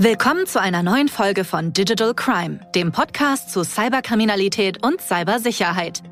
Willkommen 0.00 0.46
zu 0.46 0.60
einer 0.60 0.84
neuen 0.84 1.08
Folge 1.08 1.42
von 1.42 1.72
Digital 1.72 2.14
Crime, 2.14 2.60
dem 2.72 2.92
Podcast 2.92 3.50
zu 3.50 3.64
Cyberkriminalität 3.64 4.86
und 4.86 5.00
Cybersicherheit. 5.00 6.04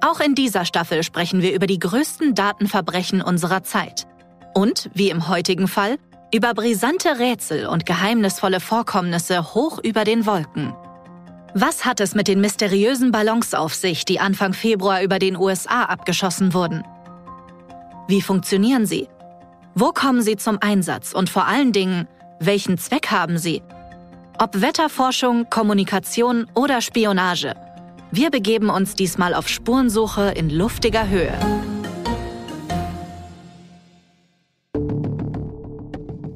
Auch 0.00 0.20
in 0.20 0.36
dieser 0.36 0.64
Staffel 0.64 1.02
sprechen 1.02 1.42
wir 1.42 1.52
über 1.52 1.66
die 1.66 1.80
größten 1.80 2.36
Datenverbrechen 2.36 3.20
unserer 3.20 3.64
Zeit. 3.64 4.06
Und, 4.54 4.90
wie 4.94 5.10
im 5.10 5.26
heutigen 5.26 5.66
Fall, 5.66 5.96
über 6.32 6.54
brisante 6.54 7.18
Rätsel 7.18 7.66
und 7.66 7.84
geheimnisvolle 7.84 8.60
Vorkommnisse 8.60 9.54
hoch 9.54 9.80
über 9.82 10.04
den 10.04 10.24
Wolken. 10.24 10.72
Was 11.52 11.84
hat 11.84 11.98
es 11.98 12.14
mit 12.14 12.28
den 12.28 12.40
mysteriösen 12.40 13.10
Ballons 13.10 13.54
auf 13.54 13.74
sich, 13.74 14.04
die 14.04 14.20
Anfang 14.20 14.52
Februar 14.52 15.02
über 15.02 15.18
den 15.18 15.36
USA 15.36 15.82
abgeschossen 15.86 16.54
wurden? 16.54 16.84
Wie 18.06 18.22
funktionieren 18.22 18.86
sie? 18.86 19.08
Wo 19.74 19.90
kommen 19.90 20.22
sie 20.22 20.36
zum 20.36 20.58
Einsatz 20.60 21.12
und 21.12 21.28
vor 21.28 21.48
allen 21.48 21.72
Dingen, 21.72 22.06
welchen 22.46 22.78
Zweck 22.78 23.10
haben 23.10 23.38
sie? 23.38 23.62
Ob 24.38 24.60
Wetterforschung, 24.60 25.48
Kommunikation 25.50 26.46
oder 26.54 26.80
Spionage. 26.80 27.54
Wir 28.10 28.30
begeben 28.30 28.70
uns 28.70 28.94
diesmal 28.94 29.34
auf 29.34 29.48
Spurensuche 29.48 30.32
in 30.36 30.50
luftiger 30.50 31.08
Höhe. 31.08 31.32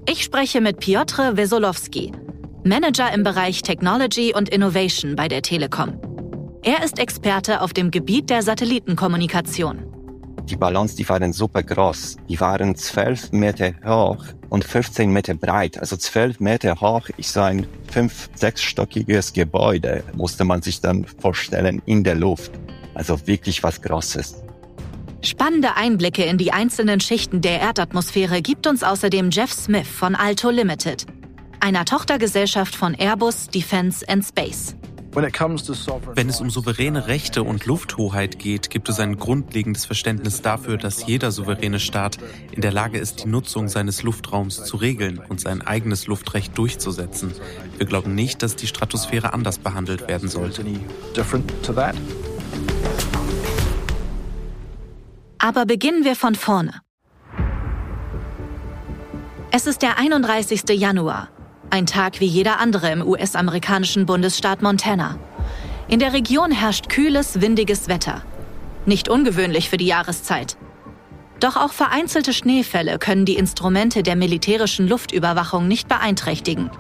Ich 0.09 0.23
spreche 0.23 0.61
mit 0.61 0.81
Piotr 0.81 1.37
Wesolowski, 1.37 2.13
Manager 2.65 3.13
im 3.13 3.23
Bereich 3.23 3.63
Technology 3.63 4.33
und 4.35 4.49
Innovation 4.49 5.17
bei 5.17 5.29
der 5.29 5.43
Telekom. 5.43 6.01
Er 6.63 6.83
ist 6.83 6.99
Experte 6.99 7.61
auf 7.61 7.73
dem 7.73 7.91
Gebiet 7.91 8.31
der 8.31 8.43
Satellitenkommunikation. 8.43 9.86
Die 10.49 10.55
Ballons, 10.55 10.95
die 10.95 11.09
waren 11.09 11.33
super 11.33 11.65
groß. 11.65 12.19
Die 12.29 12.39
waren 12.39 12.77
12 12.77 13.33
Meter 13.33 13.73
hoch 13.85 14.25
und 14.49 14.63
15 14.63 15.11
Meter 15.11 15.35
breit. 15.35 15.77
Also 15.79 15.97
12 15.97 16.39
Meter 16.39 16.81
hoch 16.81 17.09
ist 17.17 17.33
so 17.33 17.41
ein 17.41 17.67
fünf-, 17.91 18.31
sechsstöckiges 18.35 19.33
Gebäude, 19.33 20.05
musste 20.15 20.45
man 20.45 20.63
sich 20.63 20.81
dann 20.81 21.05
vorstellen, 21.05 21.83
in 21.87 22.05
der 22.05 22.15
Luft. 22.15 22.53
Also 22.95 23.27
wirklich 23.27 23.65
was 23.65 23.83
Großes. 23.83 24.43
Spannende 25.23 25.75
Einblicke 25.75 26.23
in 26.25 26.39
die 26.39 26.53
einzelnen 26.53 27.01
Schichten 27.01 27.41
der 27.41 27.61
Erdatmosphäre 27.61 28.41
gibt 28.41 28.69
uns 28.69 28.85
außerdem 28.85 29.31
Jeff 29.31 29.53
Smith 29.53 29.89
von 29.89 30.15
Alto 30.15 30.51
Limited, 30.51 31.07
einer 31.59 31.85
Tochtergesellschaft 31.85 32.77
von 32.77 32.95
Airbus 32.95 33.49
Defence 33.49 34.05
and 34.05 34.25
Space. 34.25 34.77
Wenn 35.17 36.29
es 36.29 36.43
um 36.43 36.51
souveräne 36.51 37.07
Rechte 37.07 37.43
und 37.43 37.65
Lufthoheit 37.65 38.39
geht, 38.39 38.69
gibt 38.69 38.91
es 38.91 39.01
ein 39.01 39.17
grundlegendes 39.17 39.87
Verständnis 39.87 40.43
dafür, 40.43 40.77
dass 40.77 41.07
jeder 41.07 41.33
souveräne 41.33 41.81
Staat 41.81 42.19
in 42.53 42.61
der 42.61 42.71
Lage 42.71 42.99
ist, 42.99 43.25
die 43.25 43.29
Nutzung 43.29 43.69
seines 43.69 44.03
Luftraums 44.03 44.65
zu 44.65 44.77
regeln 44.77 45.19
und 45.27 45.41
sein 45.41 45.63
eigenes 45.63 46.07
Luftrecht 46.07 46.59
durchzusetzen. 46.59 47.33
Wir 47.79 47.87
glauben 47.87 48.15
nicht, 48.15 48.43
dass 48.43 48.57
die 48.57 48.67
Stratosphäre 48.67 49.33
anders 49.33 49.59
behandelt 49.59 50.07
werden 50.07 50.29
sollte. 50.29 50.67
Aber 55.39 55.65
beginnen 55.65 56.05
wir 56.05 56.17
von 56.17 56.35
vorne. 56.35 56.83
Es 59.51 59.67
ist 59.67 59.81
der 59.81 59.99
31. 59.99 60.65
Januar. 60.69 61.31
Ein 61.77 61.85
Tag 61.85 62.21
wie 62.21 62.27
jeder 62.27 62.59
andere 62.59 62.91
im 62.91 63.07
US-amerikanischen 63.07 64.07
Bundesstaat 64.07 64.63
Montana. 64.63 65.19
In 65.89 65.99
der 65.99 66.15
Region 66.15 66.51
herrscht 66.51 66.89
kühles, 66.89 67.43
windiges 67.43 67.87
Wetter. 67.87 68.23
Nicht 68.87 69.11
ungewöhnlich 69.11 69.69
für 69.69 69.77
die 69.77 69.85
Jahreszeit. 69.85 70.57
Doch 71.39 71.55
auch 71.57 71.75
vereinzelte 71.75 72.33
Schneefälle 72.33 72.99
können 72.99 73.27
die 73.27 73.37
Instrumente 73.37 74.03
der 74.03 74.17
militärischen 74.17 74.89
Luftüberwachung 74.89 75.69
nicht 75.69 75.87
beeinträchtigen. 75.87 76.71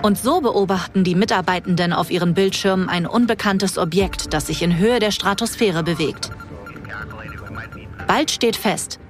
Und 0.00 0.16
so 0.16 0.40
beobachten 0.40 1.04
die 1.04 1.16
Mitarbeitenden 1.16 1.92
auf 1.92 2.10
ihren 2.10 2.32
Bildschirmen 2.32 2.88
ein 2.88 3.06
unbekanntes 3.06 3.76
Objekt, 3.76 4.32
das 4.32 4.46
sich 4.46 4.62
in 4.62 4.78
Höhe 4.78 5.00
der 5.00 5.10
Stratosphäre 5.10 5.82
bewegt. 5.82 6.30
Bald 8.06 8.30
steht 8.30 8.56
fest, 8.56 9.00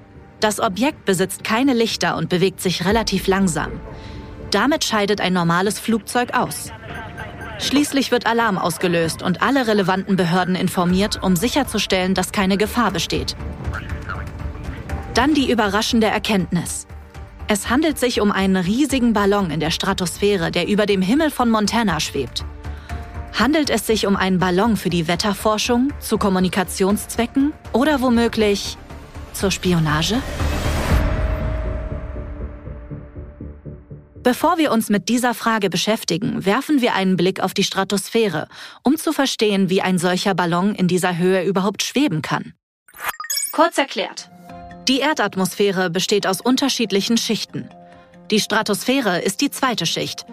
das 0.40 0.58
Objekt 0.58 1.04
besitzt 1.04 1.44
keine 1.44 1.72
Lichter 1.72 2.16
und 2.16 2.28
bewegt 2.28 2.60
sich 2.60 2.84
relativ 2.84 3.28
langsam. 3.28 3.70
Damit 4.50 4.84
scheidet 4.84 5.20
ein 5.20 5.32
normales 5.32 5.78
Flugzeug 5.78 6.34
aus. 6.34 6.72
Schließlich 7.58 8.10
wird 8.10 8.26
Alarm 8.26 8.58
ausgelöst 8.58 9.22
und 9.22 9.42
alle 9.42 9.66
relevanten 9.66 10.16
Behörden 10.16 10.54
informiert, 10.54 11.22
um 11.22 11.36
sicherzustellen, 11.36 12.14
dass 12.14 12.32
keine 12.32 12.56
Gefahr 12.56 12.90
besteht. 12.90 13.36
Dann 15.14 15.34
die 15.34 15.50
überraschende 15.50 16.06
Erkenntnis. 16.06 16.86
Es 17.48 17.68
handelt 17.68 17.98
sich 17.98 18.20
um 18.20 18.30
einen 18.32 18.56
riesigen 18.56 19.12
Ballon 19.12 19.50
in 19.50 19.60
der 19.60 19.70
Stratosphäre, 19.70 20.50
der 20.50 20.68
über 20.68 20.86
dem 20.86 21.02
Himmel 21.02 21.30
von 21.30 21.50
Montana 21.50 22.00
schwebt. 22.00 22.44
Handelt 23.38 23.70
es 23.70 23.86
sich 23.86 24.06
um 24.06 24.16
einen 24.16 24.38
Ballon 24.38 24.76
für 24.76 24.90
die 24.90 25.08
Wetterforschung, 25.08 25.92
zu 25.98 26.16
Kommunikationszwecken 26.16 27.52
oder 27.72 28.00
womöglich 28.00 28.76
zur 29.32 29.50
Spionage? 29.50 30.22
Bevor 34.22 34.58
wir 34.58 34.70
uns 34.70 34.90
mit 34.90 35.08
dieser 35.08 35.32
Frage 35.32 35.70
beschäftigen, 35.70 36.44
werfen 36.44 36.82
wir 36.82 36.94
einen 36.94 37.16
Blick 37.16 37.40
auf 37.40 37.54
die 37.54 37.64
Stratosphäre, 37.64 38.48
um 38.82 38.98
zu 38.98 39.12
verstehen, 39.12 39.70
wie 39.70 39.80
ein 39.80 39.98
solcher 39.98 40.34
Ballon 40.34 40.74
in 40.74 40.88
dieser 40.88 41.16
Höhe 41.16 41.42
überhaupt 41.42 41.82
schweben 41.82 42.20
kann. 42.20 42.52
Kurz 43.52 43.78
erklärt. 43.78 44.30
Die 44.88 45.00
Erdatmosphäre 45.00 45.88
besteht 45.88 46.26
aus 46.26 46.42
unterschiedlichen 46.42 47.16
Schichten. 47.16 47.70
Die 48.30 48.40
Stratosphäre 48.40 49.20
ist 49.20 49.40
die 49.40 49.50
zweite 49.50 49.86
Schicht. 49.86 50.26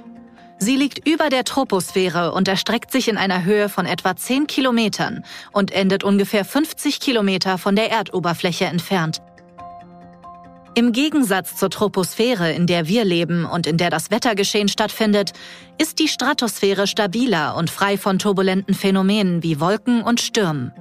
Sie 0.60 0.76
liegt 0.76 1.08
über 1.08 1.30
der 1.30 1.46
Troposphäre 1.46 2.34
und 2.34 2.48
erstreckt 2.48 2.92
sich 2.92 3.08
in 3.08 3.18
einer 3.18 3.46
Höhe 3.46 3.70
von 3.70 3.86
etwa 3.86 4.16
10 4.16 4.48
Kilometern 4.48 5.24
und 5.54 5.72
endet 5.72 6.04
ungefähr 6.04 6.44
50 6.44 7.00
Kilometer 7.00 7.58
von 7.58 7.76
der 7.76 7.90
Erdoberfläche 7.92 8.66
entfernt. 8.66 9.22
Im 10.78 10.92
Gegensatz 10.92 11.56
zur 11.56 11.72
Troposphäre, 11.72 12.52
in 12.52 12.68
der 12.68 12.88
wir 12.88 13.04
leben 13.04 13.46
und 13.46 13.66
in 13.66 13.78
der 13.78 13.90
das 13.90 14.12
Wettergeschehen 14.12 14.68
stattfindet, 14.68 15.34
ist 15.80 15.98
die 15.98 16.08
Stratosphäre 16.08 16.86
stabiler 16.86 17.56
und 17.56 17.72
frei 17.72 17.98
von 17.98 18.20
turbulenten 18.20 18.76
Phänomenen 18.76 19.42
wie 19.42 19.60
Wolken 19.60 20.04
und 20.04 20.22
Stürmen. 20.22 20.72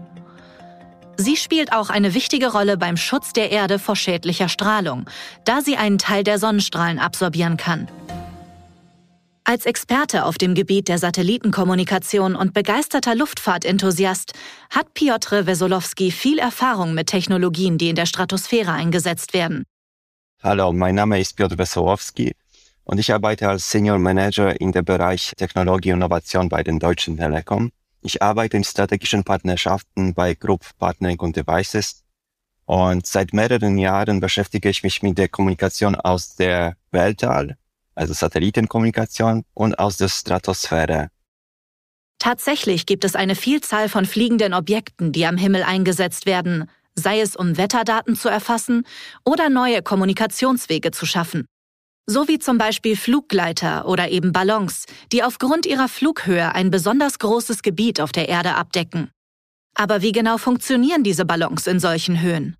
Sie 1.17 1.39
spielt 1.39 1.73
auch 1.73 1.89
eine 1.89 2.13
wichtige 2.13 2.53
Rolle 2.53 2.77
beim 2.77 2.99
Schutz 2.99 3.33
der 3.33 3.51
Erde 3.51 3.79
vor 3.79 3.97
schädlicher 3.97 4.51
Strahlung, 4.51 5.07
da 5.47 5.63
sie 5.63 5.79
einen 5.79 5.97
Teil 5.97 6.25
der 6.25 6.39
Sonnenstrahlen 6.39 6.99
absorbieren 6.99 7.57
kann. 7.57 7.89
Als 9.45 9.65
Experte 9.65 10.27
auf 10.27 10.37
dem 10.37 10.55
Gebiet 10.55 10.89
der 10.89 10.99
Satellitenkommunikation 10.99 12.37
und 12.37 12.53
begeisterter 12.53 13.15
Luftfahrtenthusiast 13.15 14.35
hat 14.69 14.93
Piotr 14.93 15.47
Wesolowski 15.47 16.11
viel 16.11 16.39
Erfahrung 16.39 16.93
mit 16.93 17.07
Technologien, 17.07 17.79
die 17.79 17.89
in 17.89 17.97
der 17.97 18.05
Stratosphäre 18.05 18.73
eingesetzt 18.73 19.33
werden. 19.33 19.65
Hallo, 20.43 20.71
mein 20.71 20.95
Name 20.95 21.19
ist 21.19 21.35
Piotr 21.35 21.57
Wesołowski 21.57 22.33
und 22.85 22.99
ich 22.99 23.13
arbeite 23.13 23.49
als 23.49 23.71
Senior 23.71 23.99
Manager 23.99 24.61
in 24.61 24.71
der 24.71 24.83
Bereich 24.83 25.33
Technologie 25.35 25.93
und 25.93 25.99
Innovation 25.99 26.51
bei 26.51 26.63
den 26.63 26.79
Deutschen 26.79 27.17
Telekom. 27.17 27.73
Ich 28.03 28.21
arbeite 28.21 28.59
in 28.59 28.63
strategischen 28.63 29.25
Partnerschaften 29.25 30.13
bei 30.13 30.35
Group 30.35 30.61
Partnering 30.79 31.19
und 31.21 31.37
Devices 31.37 32.05
und 32.67 33.07
seit 33.07 33.33
mehreren 33.33 33.79
Jahren 33.79 34.21
beschäftige 34.21 34.69
ich 34.69 34.83
mich 34.83 35.03
mit 35.03 35.17
der 35.17 35.29
Kommunikation 35.29 35.95
aus 35.95 36.37
der 36.37 36.77
Weltall, 36.91 37.57
also 37.95 38.13
Satellitenkommunikation 38.13 39.43
und 39.55 39.79
aus 39.79 39.97
der 39.97 40.09
Stratosphäre. 40.09 41.09
Tatsächlich 42.19 42.85
gibt 42.87 43.05
es 43.05 43.15
eine 43.15 43.37
Vielzahl 43.37 43.89
von 43.89 44.05
fliegenden 44.05 44.53
Objekten, 44.53 45.13
die 45.13 45.27
am 45.27 45.39
Himmel 45.39 45.63
eingesetzt 45.63 46.27
werden, 46.27 46.69
sei 46.97 47.21
es 47.21 47.37
um 47.37 47.57
Wetterdaten 47.57 48.17
zu 48.17 48.29
erfassen 48.29 48.85
oder 49.25 49.49
neue 49.49 49.83
Kommunikationswege 49.83 50.91
zu 50.91 51.07
schaffen. 51.07 51.47
So 52.09 52.29
wie 52.29 52.39
zum 52.39 52.57
Beispiel 52.57 52.97
Fluggleiter 52.97 53.87
oder 53.87 54.11
eben 54.11 54.33
Ballons, 54.33 54.87
die 55.13 55.23
aufgrund 55.23 55.67
ihrer 55.67 55.89
Flughöhe 55.89 56.55
ein 56.55 56.71
besonders 56.71 57.19
großes 57.19 57.63
Gebiet 57.63 58.01
auf 58.01 58.13
der 58.13 58.29
Erde 58.29 58.55
abdecken. 58.55 59.11
Aber 59.75 60.03
wie 60.03 60.13
genau 60.13 60.39
funktionieren 60.39 61.03
diese 61.03 61.25
Ballons 61.25 61.67
in 61.67 61.81
solchen 61.81 62.21
Höhen? 62.21 62.57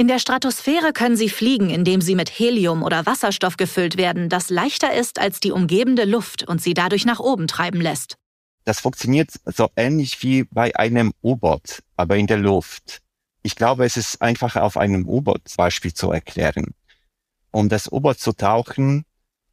In 0.00 0.06
der 0.06 0.20
Stratosphäre 0.20 0.92
können 0.92 1.16
sie 1.16 1.28
fliegen, 1.28 1.70
indem 1.70 2.00
sie 2.00 2.14
mit 2.14 2.28
Helium 2.28 2.84
oder 2.84 3.04
Wasserstoff 3.04 3.56
gefüllt 3.56 3.96
werden, 3.96 4.28
das 4.28 4.48
leichter 4.48 4.94
ist 4.94 5.18
als 5.18 5.40
die 5.40 5.50
umgebende 5.50 6.04
Luft 6.04 6.46
und 6.46 6.62
sie 6.62 6.72
dadurch 6.72 7.04
nach 7.04 7.18
oben 7.18 7.48
treiben 7.48 7.80
lässt. 7.80 8.16
Das 8.64 8.78
funktioniert 8.80 9.30
so 9.46 9.70
ähnlich 9.74 10.22
wie 10.22 10.44
bei 10.44 10.76
einem 10.76 11.12
U-Boot, 11.22 11.82
aber 11.96 12.16
in 12.16 12.28
der 12.28 12.36
Luft. 12.36 13.00
Ich 13.48 13.56
glaube, 13.56 13.86
es 13.86 13.96
ist 13.96 14.20
einfach 14.20 14.56
auf 14.56 14.76
einem 14.76 15.08
U-Boot-Beispiel 15.08 15.94
zu 15.94 16.12
erklären. 16.12 16.74
Um 17.50 17.70
das 17.70 17.90
U-Boot 17.90 18.18
zu 18.18 18.34
tauchen, 18.34 19.06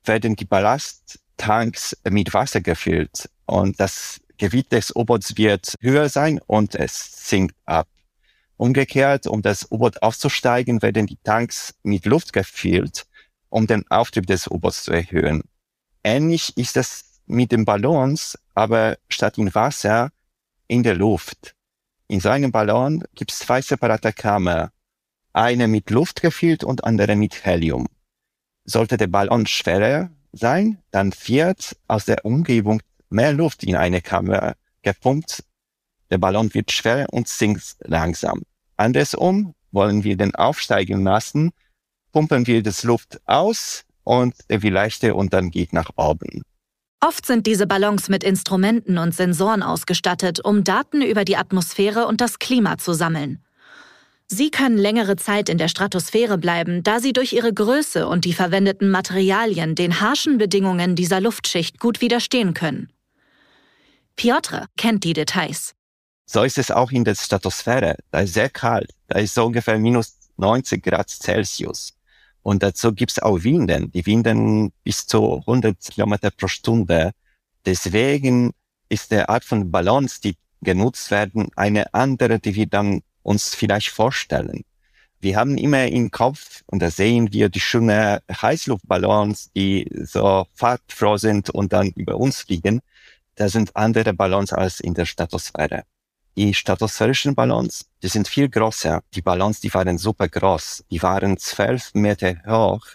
werden 0.03 0.35
die 0.35 0.43
Ballasttanks 0.43 1.95
mit 2.09 2.33
Wasser 2.33 2.59
gefüllt 2.59 3.29
und 3.45 3.79
das 3.79 4.19
Gewicht 4.37 4.73
des 4.73 4.93
U-Boots 4.93 5.37
wird 5.37 5.75
höher 5.79 6.09
sein 6.09 6.41
und 6.45 6.75
es 6.75 7.29
sinkt 7.29 7.55
ab. 7.63 7.87
Umgekehrt, 8.57 9.27
um 9.27 9.41
das 9.41 9.71
U-Boot 9.71 10.01
aufzusteigen, 10.01 10.81
werden 10.81 11.07
die 11.07 11.17
Tanks 11.23 11.73
mit 11.83 12.05
Luft 12.05 12.33
gefüllt, 12.33 13.05
um 13.47 13.65
den 13.65 13.89
Auftrieb 13.89 14.27
des 14.27 14.45
U-Boots 14.49 14.83
zu 14.83 14.91
erhöhen. 14.91 15.43
ähnlich 16.03 16.57
ist 16.57 16.75
es 16.75 17.21
mit 17.27 17.53
den 17.53 17.63
Ballons, 17.63 18.37
aber 18.55 18.97
statt 19.07 19.37
in 19.37 19.55
Wasser 19.55 20.11
in 20.67 20.83
der 20.83 20.95
Luft. 20.95 21.54
In 22.07 22.19
so 22.19 22.29
einem 22.29 22.51
Ballon 22.51 23.03
gibt 23.15 23.31
es 23.31 23.39
zwei 23.39 23.61
separate 23.61 24.13
Kammern. 24.13 24.69
Eine 25.33 25.67
mit 25.67 25.89
Luft 25.89 26.21
gefüllt 26.21 26.63
und 26.63 26.83
andere 26.83 27.15
mit 27.15 27.45
Helium. 27.45 27.87
Sollte 28.63 28.97
der 28.97 29.07
Ballon 29.07 29.47
schwerer 29.47 30.09
sein, 30.31 30.81
dann 30.91 31.13
wird 31.25 31.75
aus 31.87 32.05
der 32.05 32.23
Umgebung 32.23 32.81
mehr 33.09 33.33
Luft 33.33 33.63
in 33.63 33.75
eine 33.75 34.01
Kammer 34.01 34.55
gepumpt. 34.83 35.43
Der 36.11 36.19
Ballon 36.19 36.53
wird 36.53 36.71
schwer 36.71 37.07
und 37.11 37.27
sinkt 37.27 37.77
langsam. 37.79 38.43
Andersrum 38.77 39.55
wollen 39.71 40.03
wir 40.03 40.15
den 40.15 40.35
aufsteigen 40.35 41.03
lassen, 41.03 41.51
pumpen 42.11 42.45
wir 42.45 42.61
das 42.61 42.83
Luft 42.83 43.19
aus 43.25 43.83
und 44.03 44.35
er 44.47 44.61
wird 44.61 44.73
leichter 44.73 45.15
und 45.15 45.33
dann 45.33 45.49
geht 45.49 45.73
nach 45.73 45.89
oben. 45.95 46.43
Oft 46.99 47.25
sind 47.25 47.45
diese 47.45 47.67
Ballons 47.67 48.09
mit 48.09 48.23
Instrumenten 48.23 48.97
und 48.97 49.13
Sensoren 49.13 49.63
ausgestattet, 49.63 50.43
um 50.43 50.63
Daten 50.63 51.01
über 51.01 51.25
die 51.25 51.37
Atmosphäre 51.37 52.07
und 52.07 52.21
das 52.21 52.39
Klima 52.39 52.77
zu 52.77 52.93
sammeln. 52.93 53.45
Sie 54.27 54.49
können 54.49 54.77
längere 54.77 55.17
Zeit 55.17 55.49
in 55.49 55.59
der 55.59 55.67
Stratosphäre 55.67 56.39
bleiben, 56.39 56.81
da 56.81 56.99
sie 56.99 57.13
durch 57.13 57.33
ihre 57.33 57.53
Größe 57.53 58.07
und 58.07 58.25
die 58.25 58.33
verwendeten 58.33 58.89
Materialien 58.89 59.75
den 59.75 60.01
harschen 60.01 60.39
Bedingungen 60.39 60.95
dieser 60.95 61.21
Luftschicht 61.21 61.79
gut 61.79 62.01
widerstehen 62.01 62.55
können. 62.55 62.89
Piotr 64.15 64.65
kennt 64.77 65.03
die 65.03 65.13
Details. 65.13 65.75
So 66.25 66.41
ist 66.43 66.57
es 66.57 66.71
auch 66.71 66.91
in 66.91 67.03
der 67.03 67.13
Stratosphäre. 67.13 67.97
Da 68.09 68.21
ist 68.21 68.33
sehr 68.33 68.49
kalt. 68.49 68.89
Da 69.07 69.19
ist 69.19 69.35
so 69.35 69.45
ungefähr 69.45 69.77
minus 69.77 70.17
90 70.37 70.83
Grad 70.83 71.09
Celsius. 71.09 71.94
Und 72.45 72.61
dazu 72.61 72.93
gibt's 72.93 73.17
auch 73.17 73.43
Winden. 73.43 73.91
Die 73.91 74.05
Winden 74.05 74.71
bis 74.83 75.07
zu 75.07 75.39
100 75.39 75.79
Kilometer 75.79 76.29
pro 76.29 76.47
Stunde. 76.47 77.11
Deswegen 77.65 78.51
ist 78.87 79.09
der 79.09 79.31
Art 79.31 79.43
von 79.43 79.71
Ballons, 79.71 80.19
die 80.19 80.35
genutzt 80.61 81.09
werden, 81.09 81.49
eine 81.55 81.91
andere, 81.95 82.37
die 82.37 82.53
wir 82.53 82.67
dann 82.67 83.01
uns 83.23 83.55
vielleicht 83.55 83.89
vorstellen. 83.89 84.63
Wir 85.21 85.37
haben 85.37 85.57
immer 85.57 85.87
im 85.87 86.11
Kopf, 86.11 86.61
und 86.67 86.83
da 86.83 86.91
sehen 86.91 87.33
wir 87.33 87.49
die 87.49 87.59
schönen 87.59 88.19
Heißluftballons, 88.31 89.51
die 89.55 89.89
so 90.03 90.45
farbfroh 90.53 91.17
sind 91.17 91.49
und 91.49 91.73
dann 91.73 91.87
über 91.95 92.15
uns 92.15 92.41
fliegen. 92.41 92.81
Da 93.33 93.49
sind 93.49 93.75
andere 93.75 94.13
Ballons 94.13 94.53
als 94.53 94.79
in 94.79 94.93
der 94.93 95.07
Stratosphäre. 95.07 95.83
Die 96.37 96.53
stratosphärischen 96.53 97.33
Ballons, 97.33 97.85
die 98.03 98.09
sind 98.09 98.27
viel 98.27 98.49
größer. 98.49 99.01
Die 99.13 99.21
Ballons, 99.21 99.61
die 99.61 99.73
waren 99.73 99.97
super 99.97 100.27
groß. 100.27 100.83
Die 100.91 101.01
waren 101.01 101.37
zwölf 101.37 101.93
Meter 101.93 102.35
hoch 102.45 102.85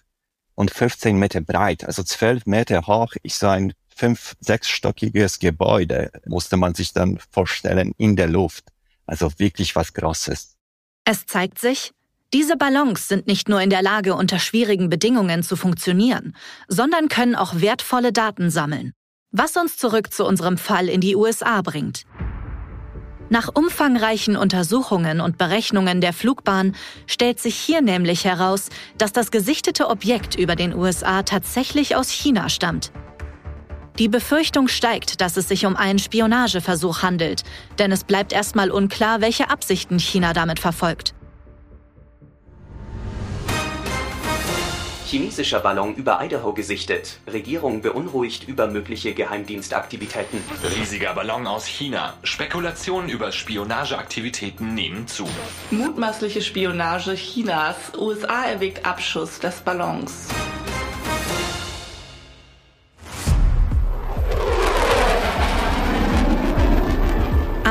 und 0.55 0.71
15 0.71 1.17
Meter 1.17 1.41
breit. 1.41 1.85
Also 1.85 2.03
zwölf 2.03 2.45
Meter 2.45 2.87
hoch 2.87 3.15
ist 3.23 3.39
so 3.39 3.49
ein 3.49 3.73
fünf-, 3.89 4.37
sechsstöckiges 4.41 5.39
Gebäude, 5.39 6.11
musste 6.27 6.59
man 6.59 6.75
sich 6.75 6.93
dann 6.93 7.19
vorstellen, 7.31 7.93
in 7.97 8.15
der 8.17 8.29
Luft. 8.29 8.65
Also 9.07 9.31
wirklich 9.39 9.75
was 9.75 9.95
Großes. 9.95 10.57
Es 11.05 11.27
zeigt 11.27 11.59
sich, 11.59 11.93
diese 12.33 12.57
Ballons 12.57 13.09
sind 13.09 13.27
nicht 13.27 13.49
nur 13.49 13.61
in 13.61 13.71
der 13.71 13.83
Lage, 13.83 14.15
unter 14.15 14.39
schwierigen 14.39 14.89
Bedingungen 14.91 15.43
zu 15.43 15.57
funktionieren, 15.57 16.37
sondern 16.69 17.09
können 17.09 17.35
auch 17.35 17.61
wertvolle 17.61 18.13
Daten 18.13 18.51
sammeln. 18.51 18.93
Was 19.33 19.57
uns 19.57 19.79
zurück 19.79 20.13
zu 20.13 20.25
unserem 20.27 20.59
Fall 20.59 20.89
in 20.89 21.01
die 21.01 21.17
USA 21.17 21.63
bringt. 21.63 22.05
Nach 23.33 23.49
umfangreichen 23.55 24.37
Untersuchungen 24.37 25.21
und 25.21 25.39
Berechnungen 25.39 26.01
der 26.01 26.13
Flugbahn 26.13 26.75
stellt 27.07 27.39
sich 27.39 27.55
hier 27.55 27.81
nämlich 27.81 28.25
heraus, 28.25 28.71
dass 28.99 29.13
das 29.13 29.31
gesichtete 29.31 29.89
Objekt 29.89 30.35
über 30.35 30.57
den 30.57 30.75
USA 30.75 31.23
tatsächlich 31.23 31.95
aus 31.95 32.11
China 32.11 32.49
stammt. 32.49 32.91
Die 34.01 34.09
Befürchtung 34.09 34.67
steigt, 34.67 35.21
dass 35.21 35.37
es 35.37 35.47
sich 35.47 35.65
um 35.65 35.77
einen 35.77 36.01
Spionageversuch 36.01 37.03
handelt, 37.03 37.45
denn 37.79 37.93
es 37.93 38.03
bleibt 38.03 38.33
erstmal 38.33 38.73
unklar, 38.73 39.21
welche 39.21 39.49
Absichten 39.49 40.01
China 40.01 40.33
damit 40.33 40.59
verfolgt. 40.59 41.15
Chinesischer 45.11 45.59
Ballon 45.59 45.97
über 45.97 46.21
Idaho 46.23 46.53
gesichtet. 46.53 47.19
Regierung 47.27 47.83
beunruhigt 47.83 48.47
über 48.47 48.69
mögliche 48.69 49.13
Geheimdienstaktivitäten. 49.13 50.41
Riesiger 50.77 51.15
Ballon 51.15 51.49
aus 51.49 51.67
China. 51.67 52.15
Spekulationen 52.23 53.09
über 53.09 53.33
Spionageaktivitäten 53.33 54.73
nehmen 54.73 55.09
zu. 55.09 55.27
Mutmaßliche 55.73 56.43
Spionage 56.43 57.15
Chinas. 57.15 57.75
USA 57.99 58.45
erwägt 58.45 58.87
Abschuss 58.87 59.41
des 59.41 59.57
Ballons. 59.63 60.29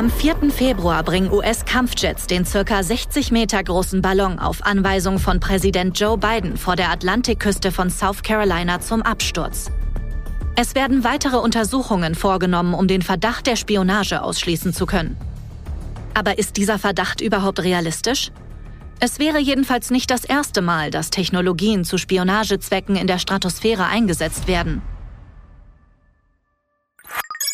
Am 0.00 0.10
4. 0.10 0.50
Februar 0.50 1.02
bringen 1.02 1.30
US-Kampfjets 1.30 2.26
den 2.26 2.46
circa 2.46 2.82
60 2.82 3.32
Meter 3.32 3.62
großen 3.62 4.00
Ballon 4.00 4.38
auf 4.38 4.64
Anweisung 4.64 5.18
von 5.18 5.40
Präsident 5.40 6.00
Joe 6.00 6.16
Biden 6.16 6.56
vor 6.56 6.74
der 6.74 6.90
Atlantikküste 6.90 7.70
von 7.70 7.90
South 7.90 8.22
Carolina 8.22 8.80
zum 8.80 9.02
Absturz. 9.02 9.70
Es 10.56 10.74
werden 10.74 11.04
weitere 11.04 11.36
Untersuchungen 11.36 12.14
vorgenommen, 12.14 12.72
um 12.72 12.88
den 12.88 13.02
Verdacht 13.02 13.46
der 13.46 13.56
Spionage 13.56 14.22
ausschließen 14.22 14.72
zu 14.72 14.86
können. 14.86 15.18
Aber 16.14 16.38
ist 16.38 16.56
dieser 16.56 16.78
Verdacht 16.78 17.20
überhaupt 17.20 17.62
realistisch? 17.62 18.32
Es 19.00 19.18
wäre 19.18 19.38
jedenfalls 19.38 19.90
nicht 19.90 20.10
das 20.10 20.24
erste 20.24 20.62
Mal, 20.62 20.90
dass 20.90 21.10
Technologien 21.10 21.84
zu 21.84 21.98
Spionagezwecken 21.98 22.96
in 22.96 23.06
der 23.06 23.18
Stratosphäre 23.18 23.84
eingesetzt 23.84 24.48
werden. 24.48 24.80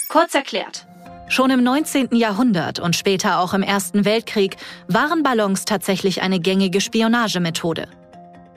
Kurz 0.09 0.33
erklärt. 0.33 0.87
Schon 1.29 1.51
im 1.51 1.63
19. 1.65 2.15
Jahrhundert 2.15 2.79
und 2.79 2.95
später 2.95 3.41
auch 3.41 3.53
im 3.53 3.63
Ersten 3.63 4.05
Weltkrieg 4.05 4.57
waren 4.87 5.25
Ballons 5.25 5.65
tatsächlich 5.65 6.23
eine 6.23 6.39
gängige 6.39 6.81
Spionagemethode. 6.81 7.89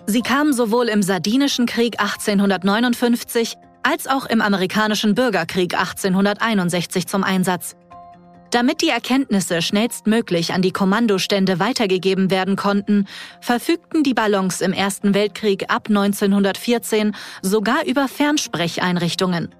Sie 0.05 0.21
kamen 0.21 0.53
sowohl 0.53 0.87
im 0.87 1.01
Sardinischen 1.01 1.65
Krieg 1.65 1.99
1859 1.99 3.55
als 3.81 4.07
auch 4.07 4.27
im 4.27 4.41
amerikanischen 4.41 5.15
Bürgerkrieg 5.15 5.73
1861 5.73 7.07
zum 7.07 7.23
Einsatz. 7.23 7.75
Damit 8.51 8.81
die 8.81 8.89
Erkenntnisse 8.89 9.61
schnellstmöglich 9.61 10.53
an 10.53 10.61
die 10.61 10.71
Kommandostände 10.71 11.59
weitergegeben 11.59 12.29
werden 12.29 12.55
konnten, 12.55 13.07
verfügten 13.41 14.03
die 14.03 14.13
Ballons 14.13 14.61
im 14.61 14.73
Ersten 14.73 15.13
Weltkrieg 15.13 15.65
ab 15.69 15.87
1914 15.89 17.15
sogar 17.41 17.85
über 17.85 18.07
Fernsprecheinrichtungen. 18.07 19.53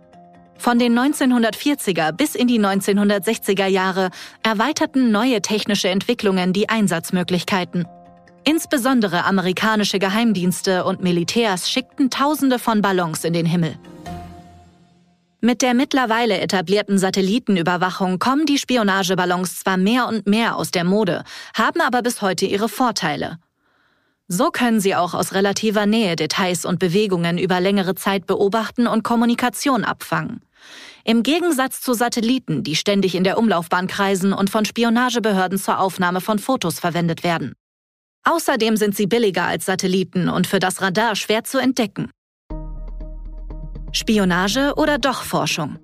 Von 0.60 0.78
den 0.78 0.94
1940er 1.00 2.12
bis 2.12 2.36
in 2.36 2.48
die 2.48 2.60
1960er 2.60 3.66
Jahre 3.66 4.10
erweiterten 4.44 5.10
neue 5.10 5.42
technische 5.42 5.88
Entwicklungen 5.88 6.52
die 6.52 6.68
Einsatzmöglichkeiten. 6.68 7.88
Insbesondere 8.44 9.24
amerikanische 9.24 10.00
Geheimdienste 10.00 10.84
und 10.84 11.02
Militärs 11.02 11.72
schickten 11.72 12.10
Tausende 12.10 12.60
von 12.60 12.82
Ballons 12.82 13.24
in 13.24 13.32
den 13.32 13.46
Himmel. 13.46 13.78
Mit 15.40 15.62
der 15.62 15.74
mittlerweile 15.74 16.42
etablierten 16.42 16.98
Satellitenüberwachung 16.98 18.20
kommen 18.20 18.46
die 18.46 18.58
Spionageballons 18.58 19.62
zwar 19.62 19.78
mehr 19.78 20.10
und 20.10 20.28
mehr 20.28 20.58
aus 20.58 20.72
der 20.72 20.84
Mode, 20.84 21.24
haben 21.54 21.80
aber 21.80 22.02
bis 22.02 22.22
heute 22.22 22.46
ihre 22.46 22.68
Vorteile. 22.68 23.38
So 24.28 24.52
können 24.52 24.82
sie 24.82 24.94
auch 24.94 25.14
aus 25.14 25.34
relativer 25.34 25.86
Nähe 25.86 26.18
Details 26.18 26.66
und 26.66 26.80
Bewegungen 26.80 27.38
über 27.38 27.62
längere 27.62 27.96
Zeit 27.96 28.28
beobachten 28.28 28.86
und 28.88 29.04
Kommunikation 29.04 29.86
abfangen. 29.86 30.42
Im 31.04 31.24
Gegensatz 31.24 31.82
zu 31.82 31.94
Satelliten, 31.94 32.64
die 32.64 32.76
ständig 32.76 33.16
in 33.16 33.24
der 33.24 33.38
Umlaufbahn 33.38 33.88
kreisen 33.88 34.34
und 34.34 34.50
von 34.50 34.66
Spionagebehörden 34.66 35.58
zur 35.58 35.80
Aufnahme 35.80 36.22
von 36.22 36.40
Fotos 36.40 36.80
verwendet 36.80 37.24
werden. 37.24 37.54
Außerdem 38.24 38.78
sind 38.78 38.96
sie 38.96 39.08
billiger 39.08 39.46
als 39.46 39.66
Satelliten 39.66 40.30
und 40.30 40.46
für 40.46 40.60
das 40.60 40.82
Radar 40.82 41.16
schwer 41.16 41.44
zu 41.44 41.58
entdecken. 41.58 42.12
Spionage 43.92 44.74
oder 44.76 44.98
doch 44.98 45.24
Forschung? 45.24 45.80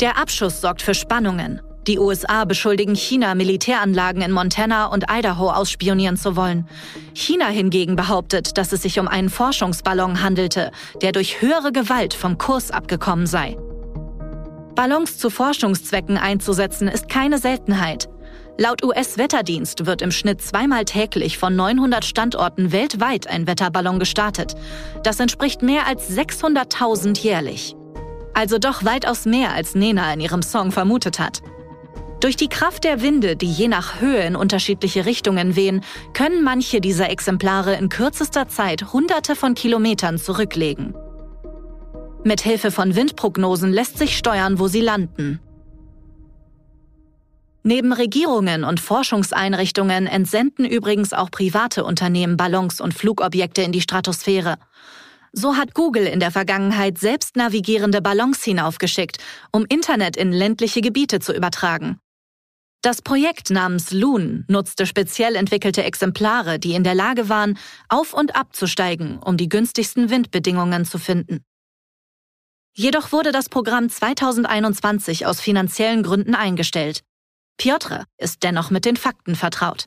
Der 0.00 0.18
Abschuss 0.18 0.60
sorgt 0.60 0.82
für 0.82 0.94
Spannungen. 0.94 1.60
Die 1.86 1.98
USA 1.98 2.44
beschuldigen 2.44 2.94
China, 2.94 3.34
Militäranlagen 3.34 4.22
in 4.22 4.32
Montana 4.32 4.86
und 4.86 5.04
Idaho 5.10 5.50
ausspionieren 5.50 6.16
zu 6.16 6.34
wollen. 6.34 6.66
China 7.12 7.46
hingegen 7.46 7.94
behauptet, 7.94 8.56
dass 8.56 8.72
es 8.72 8.82
sich 8.82 8.98
um 8.98 9.06
einen 9.06 9.28
Forschungsballon 9.28 10.22
handelte, 10.22 10.70
der 11.02 11.12
durch 11.12 11.42
höhere 11.42 11.72
Gewalt 11.72 12.14
vom 12.14 12.38
Kurs 12.38 12.70
abgekommen 12.70 13.26
sei. 13.26 13.56
Ballons 14.74 15.18
zu 15.18 15.30
Forschungszwecken 15.30 16.16
einzusetzen 16.16 16.88
ist 16.88 17.08
keine 17.08 17.38
Seltenheit. 17.38 18.08
Laut 18.58 18.84
US-Wetterdienst 18.84 19.86
wird 19.86 20.02
im 20.02 20.10
Schnitt 20.10 20.40
zweimal 20.40 20.84
täglich 20.84 21.38
von 21.38 21.56
900 21.56 22.04
Standorten 22.04 22.72
weltweit 22.72 23.26
ein 23.26 23.46
Wetterballon 23.46 23.98
gestartet. 23.98 24.54
Das 25.02 25.18
entspricht 25.18 25.62
mehr 25.62 25.86
als 25.86 26.16
600.000 26.16 27.18
jährlich. 27.20 27.74
Also 28.32 28.58
doch 28.58 28.84
weitaus 28.84 29.26
mehr, 29.26 29.52
als 29.52 29.74
Nena 29.74 30.12
in 30.12 30.20
ihrem 30.20 30.42
Song 30.42 30.72
vermutet 30.72 31.18
hat. 31.18 31.40
Durch 32.20 32.36
die 32.36 32.48
Kraft 32.48 32.84
der 32.84 33.02
Winde, 33.02 33.36
die 33.36 33.50
je 33.50 33.68
nach 33.68 34.00
Höhe 34.00 34.24
in 34.24 34.34
unterschiedliche 34.34 35.04
Richtungen 35.04 35.56
wehen, 35.56 35.82
können 36.14 36.42
manche 36.42 36.80
dieser 36.80 37.10
Exemplare 37.10 37.74
in 37.74 37.88
kürzester 37.88 38.48
Zeit 38.48 38.92
Hunderte 38.92 39.36
von 39.36 39.54
Kilometern 39.54 40.18
zurücklegen. 40.18 40.94
Mit 42.24 42.40
Hilfe 42.40 42.70
von 42.70 42.96
Windprognosen 42.96 43.70
lässt 43.70 43.98
sich 43.98 44.16
steuern, 44.16 44.58
wo 44.58 44.66
sie 44.66 44.80
landen. 44.80 45.40
Neben 47.62 47.92
Regierungen 47.92 48.64
und 48.64 48.80
Forschungseinrichtungen 48.80 50.06
entsenden 50.06 50.64
übrigens 50.64 51.12
auch 51.12 51.30
private 51.30 51.84
Unternehmen 51.84 52.38
Ballons 52.38 52.80
und 52.80 52.94
Flugobjekte 52.94 53.62
in 53.62 53.72
die 53.72 53.82
Stratosphäre. 53.82 54.56
So 55.32 55.56
hat 55.56 55.74
Google 55.74 56.06
in 56.06 56.20
der 56.20 56.30
Vergangenheit 56.30 56.98
selbst 56.98 57.36
navigierende 57.36 58.00
Ballons 58.00 58.42
hinaufgeschickt, 58.42 59.18
um 59.52 59.66
Internet 59.68 60.16
in 60.16 60.32
ländliche 60.32 60.80
Gebiete 60.80 61.20
zu 61.20 61.34
übertragen. 61.34 61.98
Das 62.80 63.02
Projekt 63.02 63.50
namens 63.50 63.92
Loon 63.92 64.44
nutzte 64.48 64.86
speziell 64.86 65.36
entwickelte 65.36 65.84
Exemplare, 65.84 66.58
die 66.58 66.74
in 66.74 66.84
der 66.84 66.94
Lage 66.94 67.28
waren, 67.28 67.58
auf 67.88 68.14
und 68.14 68.36
abzusteigen, 68.36 69.18
um 69.18 69.36
die 69.36 69.48
günstigsten 69.48 70.10
Windbedingungen 70.10 70.84
zu 70.84 70.98
finden. 70.98 71.44
Jedoch 72.76 73.12
wurde 73.12 73.30
das 73.30 73.48
Programm 73.48 73.88
2021 73.88 75.26
aus 75.26 75.40
finanziellen 75.40 76.02
Gründen 76.02 76.34
eingestellt. 76.34 77.02
Piotr 77.56 78.04
ist 78.18 78.42
dennoch 78.42 78.70
mit 78.70 78.84
den 78.84 78.96
Fakten 78.96 79.36
vertraut. 79.36 79.86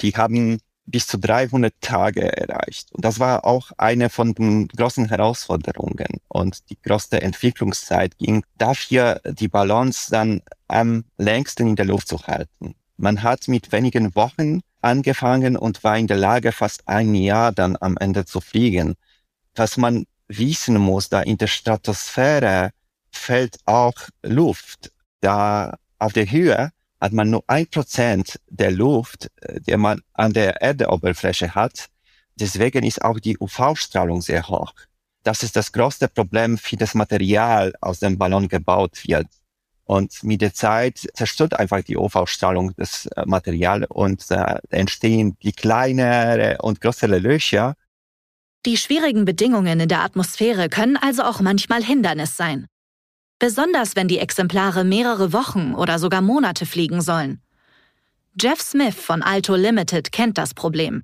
Die 0.00 0.12
haben 0.12 0.60
bis 0.86 1.08
zu 1.08 1.18
300 1.18 1.74
Tage 1.80 2.36
erreicht. 2.36 2.92
Und 2.92 3.04
das 3.04 3.18
war 3.18 3.44
auch 3.44 3.72
eine 3.78 4.10
von 4.10 4.32
den 4.32 4.68
großen 4.68 5.08
Herausforderungen. 5.08 6.20
Und 6.28 6.70
die 6.70 6.80
größte 6.80 7.20
Entwicklungszeit 7.20 8.16
ging 8.18 8.44
dafür, 8.58 9.20
die 9.24 9.48
Balance 9.48 10.08
dann 10.10 10.42
am 10.68 11.04
längsten 11.18 11.66
in 11.68 11.76
der 11.76 11.86
Luft 11.86 12.06
zu 12.06 12.22
halten. 12.26 12.76
Man 12.96 13.24
hat 13.24 13.48
mit 13.48 13.72
wenigen 13.72 14.14
Wochen 14.14 14.60
angefangen 14.82 15.56
und 15.56 15.82
war 15.82 15.98
in 15.98 16.06
der 16.06 16.18
Lage, 16.18 16.52
fast 16.52 16.86
ein 16.86 17.14
Jahr 17.16 17.50
dann 17.50 17.76
am 17.80 17.96
Ende 17.96 18.24
zu 18.24 18.40
fliegen. 18.40 18.94
Was 19.56 19.76
man 19.76 20.04
wissen 20.28 20.76
muss, 20.78 21.08
da 21.08 21.22
in 21.22 21.38
der 21.38 21.46
Stratosphäre 21.46 22.70
fällt 23.10 23.58
auch 23.64 23.94
Luft. 24.22 24.92
Da 25.20 25.76
auf 25.98 26.12
der 26.12 26.30
Höhe 26.30 26.70
hat 27.00 27.12
man 27.12 27.30
nur 27.30 27.44
ein 27.46 27.66
Prozent 27.66 28.40
der 28.48 28.70
Luft, 28.70 29.30
äh, 29.42 29.60
die 29.60 29.76
man 29.76 30.00
an 30.12 30.32
der 30.32 30.62
Erdeoberfläche 30.62 31.54
hat. 31.54 31.88
Deswegen 32.36 32.84
ist 32.84 33.02
auch 33.02 33.20
die 33.20 33.38
UV-Strahlung 33.38 34.22
sehr 34.22 34.48
hoch. 34.48 34.72
Das 35.22 35.42
ist 35.42 35.56
das 35.56 35.72
größte 35.72 36.08
Problem, 36.08 36.58
wie 36.68 36.76
das 36.76 36.94
Material 36.94 37.72
aus 37.80 38.00
dem 38.00 38.18
Ballon 38.18 38.48
gebaut 38.48 39.02
wird. 39.06 39.26
Und 39.84 40.22
mit 40.24 40.40
der 40.40 40.54
Zeit 40.54 41.06
zerstört 41.14 41.58
einfach 41.58 41.82
die 41.82 41.96
UV-Strahlung 41.96 42.72
das 42.76 43.06
äh, 43.06 43.24
Material 43.26 43.84
und 43.84 44.30
äh, 44.30 44.58
entstehen 44.70 45.36
die 45.42 45.52
kleinere 45.52 46.58
und 46.62 46.80
größere 46.80 47.18
Löcher. 47.18 47.74
Die 48.66 48.78
schwierigen 48.78 49.26
Bedingungen 49.26 49.78
in 49.78 49.88
der 49.88 50.00
Atmosphäre 50.00 50.70
können 50.70 50.96
also 50.96 51.22
auch 51.22 51.40
manchmal 51.40 51.82
Hindernis 51.82 52.36
sein. 52.36 52.66
Besonders 53.38 53.94
wenn 53.94 54.08
die 54.08 54.18
Exemplare 54.18 54.84
mehrere 54.84 55.34
Wochen 55.34 55.74
oder 55.74 55.98
sogar 55.98 56.22
Monate 56.22 56.64
fliegen 56.64 57.02
sollen. 57.02 57.42
Jeff 58.40 58.62
Smith 58.62 58.94
von 58.94 59.22
Alto 59.22 59.54
Limited 59.54 60.12
kennt 60.12 60.38
das 60.38 60.54
Problem. 60.54 61.02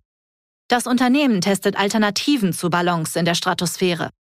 Das 0.69 0.87
Unternehmen 0.87 1.43
testet 1.43 1.77
Alternativen 1.77 2.53
zu 2.53 2.71
Ballons 2.71 3.15
in 3.15 3.27
der 3.27 3.35
Stratosphäre. 3.35 4.11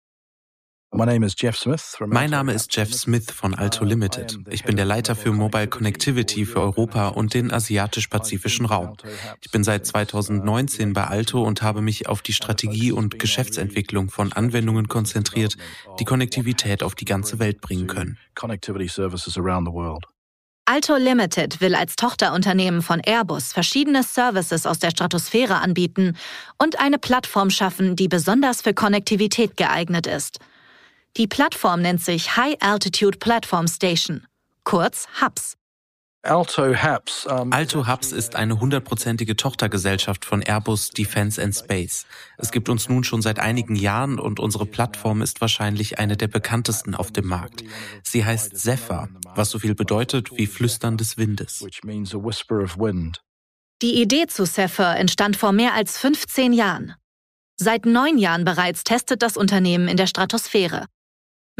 Mein 0.93 2.31
Name 2.31 2.53
ist 2.53 2.77
Jeff 2.77 2.93
Smith 2.93 3.31
von 3.31 3.55
Alto 3.55 3.85
Limited. 3.85 4.39
Ich 4.51 4.65
bin 4.65 4.77
der 4.77 4.85
Leiter 4.85 5.15
für 5.15 5.31
Mobile 5.31 5.69
Connectivity 5.69 6.45
für 6.45 6.61
Europa 6.61 7.09
und 7.09 7.33
den 7.33 7.53
asiatisch-pazifischen 7.53 8.67
Raum. 8.67 8.97
Ich 9.41 9.53
bin 9.53 9.63
seit 9.63 9.87
2019 9.87 10.93
bei 10.93 11.05
Alto 11.05 11.43
und 11.43 11.63
habe 11.63 11.81
mich 11.81 12.09
auf 12.09 12.23
die 12.23 12.33
Strategie 12.33 12.91
und 12.91 13.21
Geschäftsentwicklung 13.21 14.11
von 14.11 14.33
Anwendungen 14.33 14.89
konzentriert, 14.89 15.57
die 16.01 16.05
Konnektivität 16.05 16.83
auf 16.83 16.97
die 16.97 17.05
ganze 17.05 17.39
Welt 17.39 17.61
bringen 17.61 17.87
können. 17.87 18.19
Alto 20.65 20.97
Limited 20.97 21.61
will 21.61 21.75
als 21.75 21.97
Tochterunternehmen 21.97 22.83
von 22.83 23.01
Airbus 23.01 23.53
verschiedene 23.53 24.03
Services 24.03 24.67
aus 24.67 24.79
der 24.79 24.91
Stratosphäre 24.91 25.57
anbieten 25.57 26.17
und 26.59 26.79
eine 26.79 26.99
Plattform 26.99 27.51
schaffen, 27.51 27.97
die 27.97 28.07
besonders 28.07 28.63
für 28.63 28.75
Konnektivität 28.75 29.57
geeignet 29.57 30.07
ist. 30.07 30.39
Die 31.17 31.27
Plattform 31.27 31.83
nennt 31.83 32.01
sich 32.01 32.37
High 32.37 32.57
Altitude 32.61 33.19
Platform 33.19 33.67
Station, 33.67 34.27
kurz 34.63 35.09
HAPS. 35.21 35.57
Alto 36.23 36.75
Hubs, 36.83 37.27
um 37.27 37.51
Alto 37.51 37.89
Hubs 37.89 38.13
ist 38.13 38.37
eine 38.37 38.61
hundertprozentige 38.61 39.37
Tochtergesellschaft 39.37 40.27
von 40.27 40.43
Airbus 40.43 40.91
Defence 40.91 41.39
and 41.39 41.57
Space. 41.57 42.05
Es 42.37 42.53
gibt 42.53 42.69
uns 42.69 42.91
nun 42.91 43.05
schon 43.05 43.23
seit 43.23 43.39
einigen 43.39 43.75
Jahren 43.75 44.19
und 44.19 44.39
unsere 44.39 44.67
Plattform 44.67 45.23
ist 45.23 45.41
wahrscheinlich 45.41 45.99
eine 45.99 46.19
der 46.19 46.29
bekanntesten 46.29 46.95
auf 46.95 47.11
dem 47.11 47.27
Markt. 47.27 47.65
Sie 48.05 48.25
heißt 48.25 48.57
Zephyr, 48.57 49.09
was 49.35 49.49
so 49.51 49.59
viel 49.59 49.75
bedeutet 49.75 50.37
wie 50.37 50.47
Flüstern 50.47 50.99
des 50.99 51.17
Windes. 51.17 51.67
Die 53.83 54.03
Idee 54.03 54.27
zu 54.27 54.45
Zephyr 54.45 54.97
entstand 54.97 55.39
vor 55.39 55.53
mehr 55.53 55.73
als 55.73 55.97
15 55.97 56.53
Jahren. 56.53 56.95
Seit 57.57 57.87
neun 57.87 58.19
Jahren 58.19 58.45
bereits 58.45 58.85
testet 58.85 59.23
das 59.23 59.39
Unternehmen 59.39 59.89
in 59.89 59.97
der 59.97 60.07
Stratosphäre. 60.07 60.85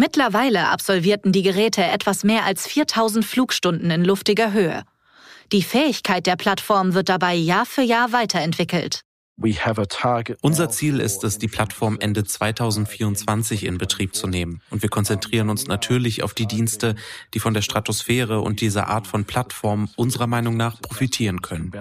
Mittlerweile 0.01 0.69
absolvierten 0.69 1.31
die 1.31 1.43
Geräte 1.43 1.85
etwas 1.85 2.25
mehr 2.25 2.47
als 2.47 2.67
4000 2.67 3.23
Flugstunden 3.23 3.91
in 3.91 4.03
luftiger 4.03 4.51
Höhe. 4.55 4.85
Die 5.53 5.63
Fähigkeit 5.63 6.27
der 6.27 6.37
Plattform 6.37 6.95
wird 6.95 7.11
dabei 7.11 7.35
Jahr 7.35 7.67
für 7.67 7.83
Jahr 7.83 8.11
weiterentwickelt. 8.11 9.03
Unser 10.41 10.71
Ziel 10.71 11.01
ist 11.01 11.23
es, 11.23 11.37
die 11.37 11.49
Plattform 11.49 11.99
Ende 12.01 12.25
2024 12.25 13.67
in 13.67 13.77
Betrieb 13.77 14.15
zu 14.15 14.27
nehmen. 14.27 14.63
Und 14.71 14.81
wir 14.81 14.89
konzentrieren 14.89 15.51
uns 15.51 15.67
natürlich 15.67 16.23
auf 16.23 16.33
die 16.33 16.47
Dienste, 16.47 16.95
die 17.35 17.39
von 17.39 17.53
der 17.53 17.61
Stratosphäre 17.61 18.41
und 18.41 18.63
dieser 18.63 18.89
Art 18.89 19.07
von 19.07 19.27
Plattform 19.27 19.91
unserer 19.97 20.27
Meinung 20.27 20.57
nach 20.57 20.81
profitieren 20.81 21.43
können. 21.43 21.73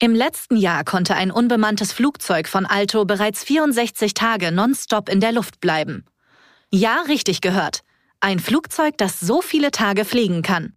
Im 0.00 0.16
letzten 0.16 0.56
Jahr 0.56 0.82
konnte 0.82 1.14
ein 1.14 1.30
unbemanntes 1.30 1.92
Flugzeug 1.92 2.48
von 2.48 2.66
Alto 2.66 3.04
bereits 3.04 3.44
64 3.44 4.14
Tage 4.14 4.50
nonstop 4.50 5.08
in 5.08 5.20
der 5.20 5.30
Luft 5.30 5.60
bleiben. 5.60 6.06
Ja, 6.74 7.02
richtig 7.06 7.42
gehört. 7.42 7.82
Ein 8.20 8.38
Flugzeug, 8.38 8.96
das 8.96 9.20
so 9.20 9.42
viele 9.42 9.72
Tage 9.72 10.06
fliegen 10.06 10.40
kann. 10.40 10.72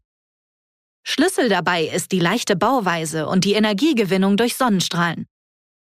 Schlüssel 1.03 1.47
dabei 1.47 1.85
ist 1.85 2.11
die 2.11 2.19
leichte 2.19 2.57
Bauweise 2.57 3.27
und 3.27 3.45
die 3.45 3.53
Energiegewinnung 3.53 4.35
durch 4.35 4.55
Sonnenstrahlen. 4.55 5.25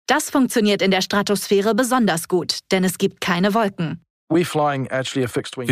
Das 0.07 0.29
funktioniert 0.29 0.83
in 0.83 0.91
der 0.91 1.01
Stratosphäre 1.01 1.75
besonders 1.75 2.29
gut, 2.29 2.59
denn 2.73 2.85
es 2.85 2.99
gibt 2.99 3.23
keine 3.23 3.55
Wolken. 3.55 4.05
Wir 4.29 4.47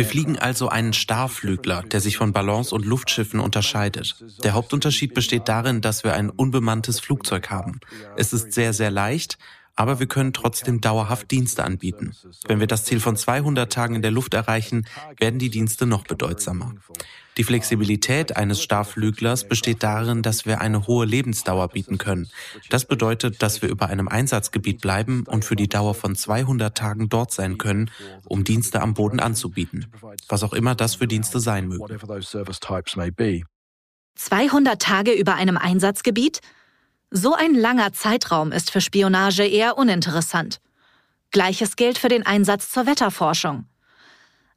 fliegen 0.05 0.39
also 0.39 0.69
einen 0.69 0.93
Starflügler, 0.93 1.83
der 1.83 1.99
sich 1.99 2.17
von 2.17 2.31
Ballons 2.31 2.71
und 2.71 2.85
Luftschiffen 2.85 3.39
unterscheidet. 3.39 4.23
Der 4.43 4.53
Hauptunterschied 4.53 5.13
besteht 5.13 5.47
darin, 5.47 5.81
dass 5.81 6.03
wir 6.03 6.13
ein 6.13 6.29
unbemanntes 6.29 6.99
Flugzeug 6.99 7.49
haben. 7.49 7.79
Es 8.17 8.33
ist 8.33 8.53
sehr, 8.53 8.73
sehr 8.73 8.91
leicht, 8.91 9.37
aber 9.81 9.99
wir 9.99 10.05
können 10.05 10.31
trotzdem 10.31 10.79
dauerhaft 10.79 11.31
Dienste 11.31 11.63
anbieten. 11.63 12.11
Wenn 12.47 12.59
wir 12.59 12.67
das 12.67 12.83
Ziel 12.83 12.99
von 12.99 13.15
200 13.15 13.73
Tagen 13.73 13.95
in 13.95 14.03
der 14.03 14.11
Luft 14.11 14.35
erreichen, 14.35 14.85
werden 15.17 15.39
die 15.39 15.49
Dienste 15.49 15.87
noch 15.87 16.03
bedeutsamer. 16.03 16.75
Die 17.35 17.43
Flexibilität 17.43 18.37
eines 18.37 18.61
Starflüglers 18.61 19.47
besteht 19.47 19.81
darin, 19.81 20.21
dass 20.21 20.45
wir 20.45 20.61
eine 20.61 20.85
hohe 20.85 21.07
Lebensdauer 21.07 21.69
bieten 21.69 21.97
können. 21.97 22.29
Das 22.69 22.85
bedeutet, 22.85 23.41
dass 23.41 23.63
wir 23.63 23.69
über 23.69 23.87
einem 23.87 24.07
Einsatzgebiet 24.07 24.81
bleiben 24.81 25.23
und 25.25 25.45
für 25.45 25.55
die 25.55 25.67
Dauer 25.67 25.95
von 25.95 26.15
200 26.15 26.77
Tagen 26.77 27.09
dort 27.09 27.31
sein 27.31 27.57
können, 27.57 27.89
um 28.25 28.43
Dienste 28.43 28.83
am 28.83 28.93
Boden 28.93 29.19
anzubieten. 29.19 29.87
Was 30.27 30.43
auch 30.43 30.53
immer 30.53 30.75
das 30.75 30.93
für 30.93 31.07
Dienste 31.07 31.39
sein 31.39 31.67
mögen. 31.67 31.87
200 34.13 34.79
Tage 34.79 35.13
über 35.13 35.33
einem 35.33 35.57
Einsatzgebiet? 35.57 36.41
So 37.13 37.33
ein 37.33 37.53
langer 37.55 37.91
Zeitraum 37.91 38.53
ist 38.53 38.71
für 38.71 38.79
Spionage 38.79 39.45
eher 39.45 39.77
uninteressant. 39.77 40.61
Gleiches 41.31 41.75
gilt 41.75 41.97
für 41.97 42.07
den 42.07 42.25
Einsatz 42.25 42.71
zur 42.71 42.85
Wetterforschung. 42.85 43.65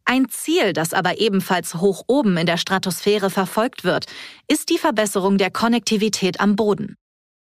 Ein 0.04 0.28
Ziel, 0.28 0.72
das 0.72 0.92
aber 0.92 1.18
ebenfalls 1.18 1.74
hoch 1.74 2.04
oben 2.06 2.36
in 2.36 2.46
der 2.46 2.56
Stratosphäre 2.56 3.28
verfolgt 3.28 3.82
wird, 3.82 4.06
ist 4.46 4.68
die 4.68 4.78
Verbesserung 4.78 5.36
der 5.36 5.50
Konnektivität 5.50 6.38
am 6.38 6.54
Boden. 6.54 6.94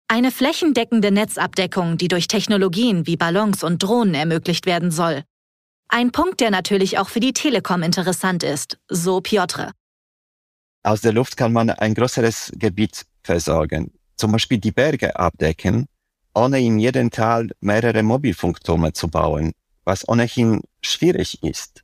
Eine 0.08 0.32
flächendeckende 0.32 1.12
Netzabdeckung, 1.12 1.98
die 1.98 2.08
durch 2.08 2.26
Technologien 2.26 3.06
wie 3.06 3.16
Ballons 3.16 3.62
und 3.62 3.84
Drohnen 3.84 4.14
ermöglicht 4.14 4.66
werden 4.66 4.90
soll. 4.90 5.22
Ein 5.88 6.10
Punkt, 6.10 6.40
der 6.40 6.50
natürlich 6.50 6.98
auch 6.98 7.10
für 7.10 7.20
die 7.20 7.32
Telekom 7.32 7.84
interessant 7.84 8.42
ist, 8.42 8.78
so 8.88 9.20
Piotr. 9.20 9.70
Aus 10.82 11.00
der 11.00 11.12
Luft 11.12 11.36
kann 11.36 11.52
man 11.52 11.70
ein 11.70 11.94
größeres 11.94 12.52
Gebiet 12.56 13.06
versorgen 13.22 13.95
zum 14.16 14.32
Beispiel 14.32 14.58
die 14.58 14.72
Berge 14.72 15.16
abdecken, 15.16 15.86
ohne 16.34 16.60
in 16.60 16.78
jedem 16.78 17.10
Tal 17.10 17.50
mehrere 17.60 18.02
Mobilfunktürme 18.02 18.92
zu 18.92 19.08
bauen, 19.08 19.52
was 19.84 20.08
ohnehin 20.08 20.60
schwierig 20.82 21.42
ist. 21.42 21.82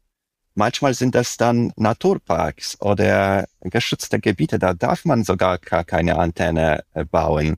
Manchmal 0.54 0.92
sind 0.92 1.14
das 1.14 1.38
dann 1.38 1.72
Naturparks 1.76 2.78
oder 2.80 3.46
geschützte 3.60 4.20
Gebiete, 4.20 4.58
da 4.58 4.74
darf 4.74 5.06
man 5.06 5.24
sogar 5.24 5.58
gar 5.58 5.84
keine 5.84 6.18
Antenne 6.18 6.84
äh, 6.92 7.06
bauen. 7.06 7.56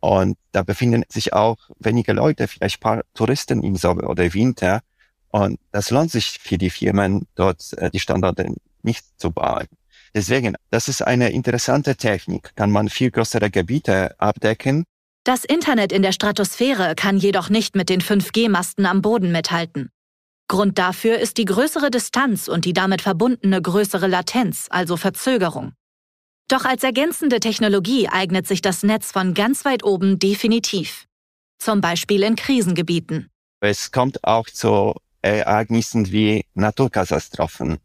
Und 0.00 0.38
da 0.52 0.62
befinden 0.62 1.04
sich 1.08 1.32
auch 1.32 1.56
wenige 1.78 2.12
Leute, 2.12 2.48
vielleicht 2.48 2.80
paar 2.80 3.02
Touristen 3.14 3.62
im 3.62 3.76
Sommer 3.76 4.08
oder 4.08 4.32
Winter. 4.32 4.80
Und 5.28 5.58
das 5.72 5.90
lohnt 5.90 6.10
sich 6.10 6.38
für 6.38 6.56
die 6.58 6.70
Firmen, 6.70 7.26
dort 7.34 7.72
äh, 7.74 7.90
die 7.90 8.00
Standorte 8.00 8.54
nicht 8.82 9.04
zu 9.18 9.30
bauen. 9.30 9.66
Deswegen, 10.14 10.54
das 10.70 10.88
ist 10.88 11.02
eine 11.02 11.30
interessante 11.30 11.96
Technik, 11.96 12.54
kann 12.54 12.70
man 12.70 12.88
viel 12.88 13.10
größere 13.10 13.50
Gebiete 13.50 14.14
abdecken. 14.18 14.84
Das 15.24 15.44
Internet 15.44 15.90
in 15.90 16.02
der 16.02 16.12
Stratosphäre 16.12 16.94
kann 16.94 17.16
jedoch 17.16 17.48
nicht 17.48 17.74
mit 17.74 17.88
den 17.88 18.00
5G-Masten 18.00 18.86
am 18.86 19.02
Boden 19.02 19.32
mithalten. 19.32 19.90
Grund 20.48 20.78
dafür 20.78 21.18
ist 21.18 21.38
die 21.38 21.46
größere 21.46 21.90
Distanz 21.90 22.48
und 22.48 22.64
die 22.64 22.74
damit 22.74 23.00
verbundene 23.00 23.60
größere 23.60 24.06
Latenz, 24.06 24.66
also 24.70 24.96
Verzögerung. 24.96 25.72
Doch 26.48 26.66
als 26.66 26.84
ergänzende 26.84 27.40
Technologie 27.40 28.08
eignet 28.08 28.46
sich 28.46 28.60
das 28.60 28.82
Netz 28.82 29.10
von 29.10 29.32
ganz 29.32 29.64
weit 29.64 29.82
oben 29.82 30.18
definitiv. 30.18 31.06
Zum 31.58 31.80
Beispiel 31.80 32.22
in 32.22 32.36
Krisengebieten. 32.36 33.30
Es 33.60 33.90
kommt 33.90 34.22
auch 34.24 34.46
zu 34.46 34.94
Ereignissen 35.22 36.12
wie 36.12 36.44
Naturkatastrophen, 36.52 37.78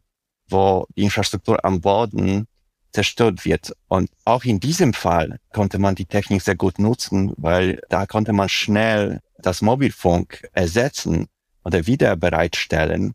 wo 0.50 0.86
die 0.96 1.04
Infrastruktur 1.04 1.64
am 1.64 1.80
Boden 1.80 2.46
zerstört 2.92 3.44
wird. 3.44 3.72
Und 3.88 4.10
auch 4.24 4.44
in 4.44 4.60
diesem 4.60 4.92
Fall 4.92 5.38
konnte 5.52 5.78
man 5.78 5.94
die 5.94 6.06
Technik 6.06 6.42
sehr 6.42 6.56
gut 6.56 6.78
nutzen, 6.78 7.32
weil 7.36 7.80
da 7.88 8.06
konnte 8.06 8.32
man 8.32 8.48
schnell 8.48 9.20
das 9.38 9.62
Mobilfunk 9.62 10.48
ersetzen 10.52 11.26
oder 11.64 11.86
wieder 11.86 12.16
bereitstellen 12.16 13.12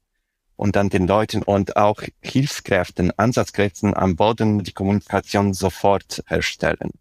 und 0.55 0.75
dann 0.75 0.89
den 0.89 1.07
Leuten 1.07 1.43
und 1.43 1.75
auch 1.75 2.01
Hilfskräften, 2.21 3.11
Ansatzkräften 3.17 3.93
am 3.95 4.15
Boden 4.15 4.63
die 4.63 4.71
Kommunikation 4.71 5.53
sofort 5.53 6.23
herstellen. 6.27 6.91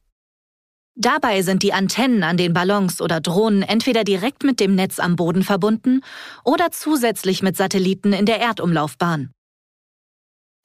Dabei 0.96 1.42
sind 1.42 1.64
die 1.64 1.72
Antennen 1.72 2.22
an 2.22 2.36
den 2.36 2.52
Ballons 2.52 3.00
oder 3.00 3.20
Drohnen 3.20 3.62
entweder 3.62 4.04
direkt 4.04 4.44
mit 4.44 4.60
dem 4.60 4.76
Netz 4.76 5.00
am 5.00 5.16
Boden 5.16 5.42
verbunden 5.42 6.02
oder 6.44 6.70
zusätzlich 6.70 7.42
mit 7.42 7.56
Satelliten 7.56 8.12
in 8.12 8.26
der 8.26 8.40
Erdumlaufbahn. 8.40 9.32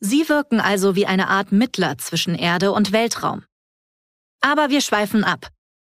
Sie 0.02 0.30
wirken 0.30 0.62
also 0.62 0.96
wie 0.96 1.06
eine 1.06 1.28
Art 1.28 1.52
Mittler 1.52 1.98
zwischen 1.98 2.36
Erde 2.36 2.72
und 2.72 2.94
Weltraum. 2.94 3.44
Aber 4.42 4.70
wir 4.70 4.82
schweifen 4.82 5.24
ab. 5.24 5.48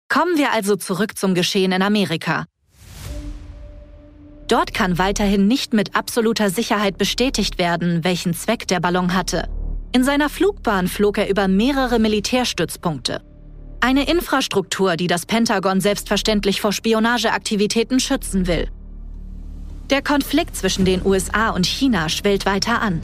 Kommen 0.10 0.38
wir 0.38 0.52
also 0.52 0.76
zurück 0.76 1.18
zum 1.18 1.34
Geschehen 1.34 1.72
in 1.72 1.82
Amerika. 1.82 2.46
Dort 4.48 4.74
kann 4.74 4.98
weiterhin 4.98 5.48
nicht 5.48 5.74
mit 5.74 5.96
absoluter 5.96 6.50
Sicherheit 6.50 6.98
bestätigt 6.98 7.58
werden, 7.58 8.04
welchen 8.04 8.34
Zweck 8.34 8.68
der 8.68 8.82
Ballon 8.82 9.14
hatte. 9.14 9.48
In 9.94 10.04
seiner 10.04 10.30
Flugbahn 10.30 10.88
flog 10.88 11.18
er 11.18 11.30
über 11.30 11.48
mehrere 11.48 11.98
Militärstützpunkte. 11.98 13.22
Eine 13.80 14.10
Infrastruktur, 14.10 14.98
die 14.98 15.08
das 15.08 15.26
Pentagon 15.26 15.80
selbstverständlich 15.80 16.62
vor 16.62 16.74
Spionageaktivitäten 16.74 18.00
schützen 18.00 18.48
will. 18.48 18.70
Der 19.90 20.02
Konflikt 20.02 20.56
zwischen 20.56 20.84
den 20.84 21.06
USA 21.06 21.50
und 21.52 21.66
China 21.66 22.10
schwellt 22.10 22.46
weiter 22.46 22.82
an. 22.82 23.02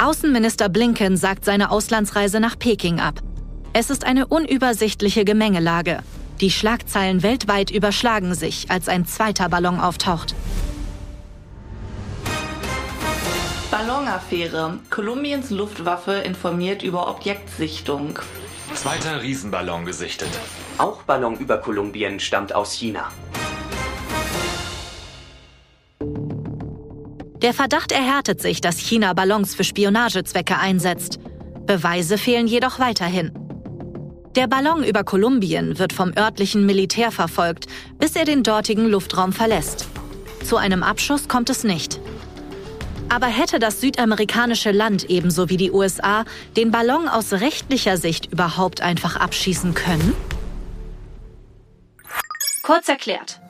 Außenminister 0.00 0.68
Blinken 0.68 1.16
sagt 1.16 1.44
seine 1.44 1.72
Auslandsreise 1.72 2.38
nach 2.38 2.56
Peking 2.56 3.00
ab. 3.00 3.20
Es 3.72 3.90
ist 3.90 4.04
eine 4.04 4.28
unübersichtliche 4.28 5.24
Gemengelage. 5.24 5.98
Die 6.40 6.52
Schlagzeilen 6.52 7.24
weltweit 7.24 7.72
überschlagen 7.72 8.34
sich, 8.34 8.70
als 8.70 8.88
ein 8.88 9.06
zweiter 9.06 9.48
Ballon 9.48 9.80
auftaucht. 9.80 10.36
Ballonaffäre. 13.72 14.78
Kolumbiens 14.88 15.50
Luftwaffe 15.50 16.12
informiert 16.12 16.84
über 16.84 17.10
Objektsichtung. 17.10 18.20
Zweiter 18.74 19.20
Riesenballon 19.20 19.84
gesichtet. 19.84 20.30
Auch 20.78 21.02
Ballon 21.02 21.36
über 21.38 21.58
Kolumbien 21.58 22.20
stammt 22.20 22.54
aus 22.54 22.72
China. 22.72 23.10
Der 27.42 27.54
Verdacht 27.54 27.92
erhärtet 27.92 28.42
sich, 28.42 28.60
dass 28.60 28.78
China 28.78 29.12
Ballons 29.12 29.54
für 29.54 29.62
Spionagezwecke 29.62 30.58
einsetzt. 30.58 31.20
Beweise 31.66 32.18
fehlen 32.18 32.48
jedoch 32.48 32.80
weiterhin. 32.80 33.30
Der 34.34 34.48
Ballon 34.48 34.82
über 34.82 35.04
Kolumbien 35.04 35.78
wird 35.78 35.92
vom 35.92 36.12
örtlichen 36.16 36.66
Militär 36.66 37.12
verfolgt, 37.12 37.66
bis 37.98 38.16
er 38.16 38.24
den 38.24 38.42
dortigen 38.42 38.88
Luftraum 38.88 39.32
verlässt. 39.32 39.86
Zu 40.44 40.56
einem 40.56 40.82
Abschuss 40.82 41.28
kommt 41.28 41.48
es 41.48 41.62
nicht. 41.62 42.00
Aber 43.08 43.26
hätte 43.26 43.58
das 43.58 43.80
südamerikanische 43.80 44.72
Land 44.72 45.04
ebenso 45.04 45.48
wie 45.48 45.56
die 45.56 45.70
USA 45.70 46.24
den 46.56 46.70
Ballon 46.70 47.08
aus 47.08 47.32
rechtlicher 47.32 47.96
Sicht 47.96 48.32
überhaupt 48.32 48.80
einfach 48.80 49.16
abschießen 49.16 49.74
können? 49.74 50.12
Kurz 52.62 52.88
erklärt. 52.88 53.40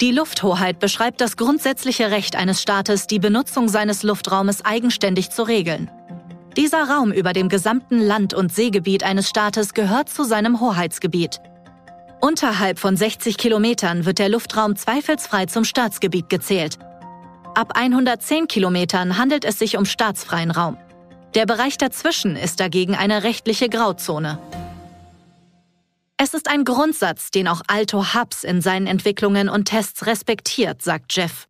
Die 0.00 0.10
Lufthoheit 0.10 0.80
beschreibt 0.80 1.20
das 1.20 1.36
grundsätzliche 1.36 2.10
Recht 2.10 2.34
eines 2.34 2.60
Staates, 2.60 3.06
die 3.06 3.20
Benutzung 3.20 3.68
seines 3.68 4.02
Luftraumes 4.02 4.64
eigenständig 4.64 5.30
zu 5.30 5.44
regeln. 5.44 5.90
Dieser 6.56 6.88
Raum 6.88 7.12
über 7.12 7.32
dem 7.32 7.48
gesamten 7.48 8.00
Land- 8.00 8.34
und 8.34 8.52
Seegebiet 8.52 9.04
eines 9.04 9.28
Staates 9.28 9.72
gehört 9.74 10.08
zu 10.08 10.24
seinem 10.24 10.60
Hoheitsgebiet. 10.60 11.40
Unterhalb 12.20 12.78
von 12.78 12.96
60 12.96 13.36
Kilometern 13.36 14.04
wird 14.04 14.18
der 14.18 14.28
Luftraum 14.28 14.76
zweifelsfrei 14.76 15.46
zum 15.46 15.64
Staatsgebiet 15.64 16.28
gezählt 16.28 16.78
Ab 17.54 17.72
110 17.76 18.48
Kilometern 18.48 19.16
handelt 19.16 19.44
es 19.44 19.60
sich 19.60 19.76
um 19.76 19.84
staatsfreien 19.84 20.50
Raum. 20.50 20.76
Der 21.36 21.46
Bereich 21.46 21.78
dazwischen 21.78 22.34
ist 22.34 22.58
dagegen 22.58 22.96
eine 22.96 23.22
rechtliche 23.22 23.68
Grauzone. 23.68 24.40
Es 26.16 26.32
ist 26.32 26.48
ein 26.48 26.64
Grundsatz, 26.64 27.32
den 27.32 27.48
auch 27.48 27.62
Alto 27.66 28.14
Hubs 28.14 28.44
in 28.44 28.60
seinen 28.60 28.86
Entwicklungen 28.86 29.48
und 29.48 29.64
Tests 29.64 30.06
respektiert, 30.06 30.80
sagt 30.80 31.14
Jeff. 31.16 31.48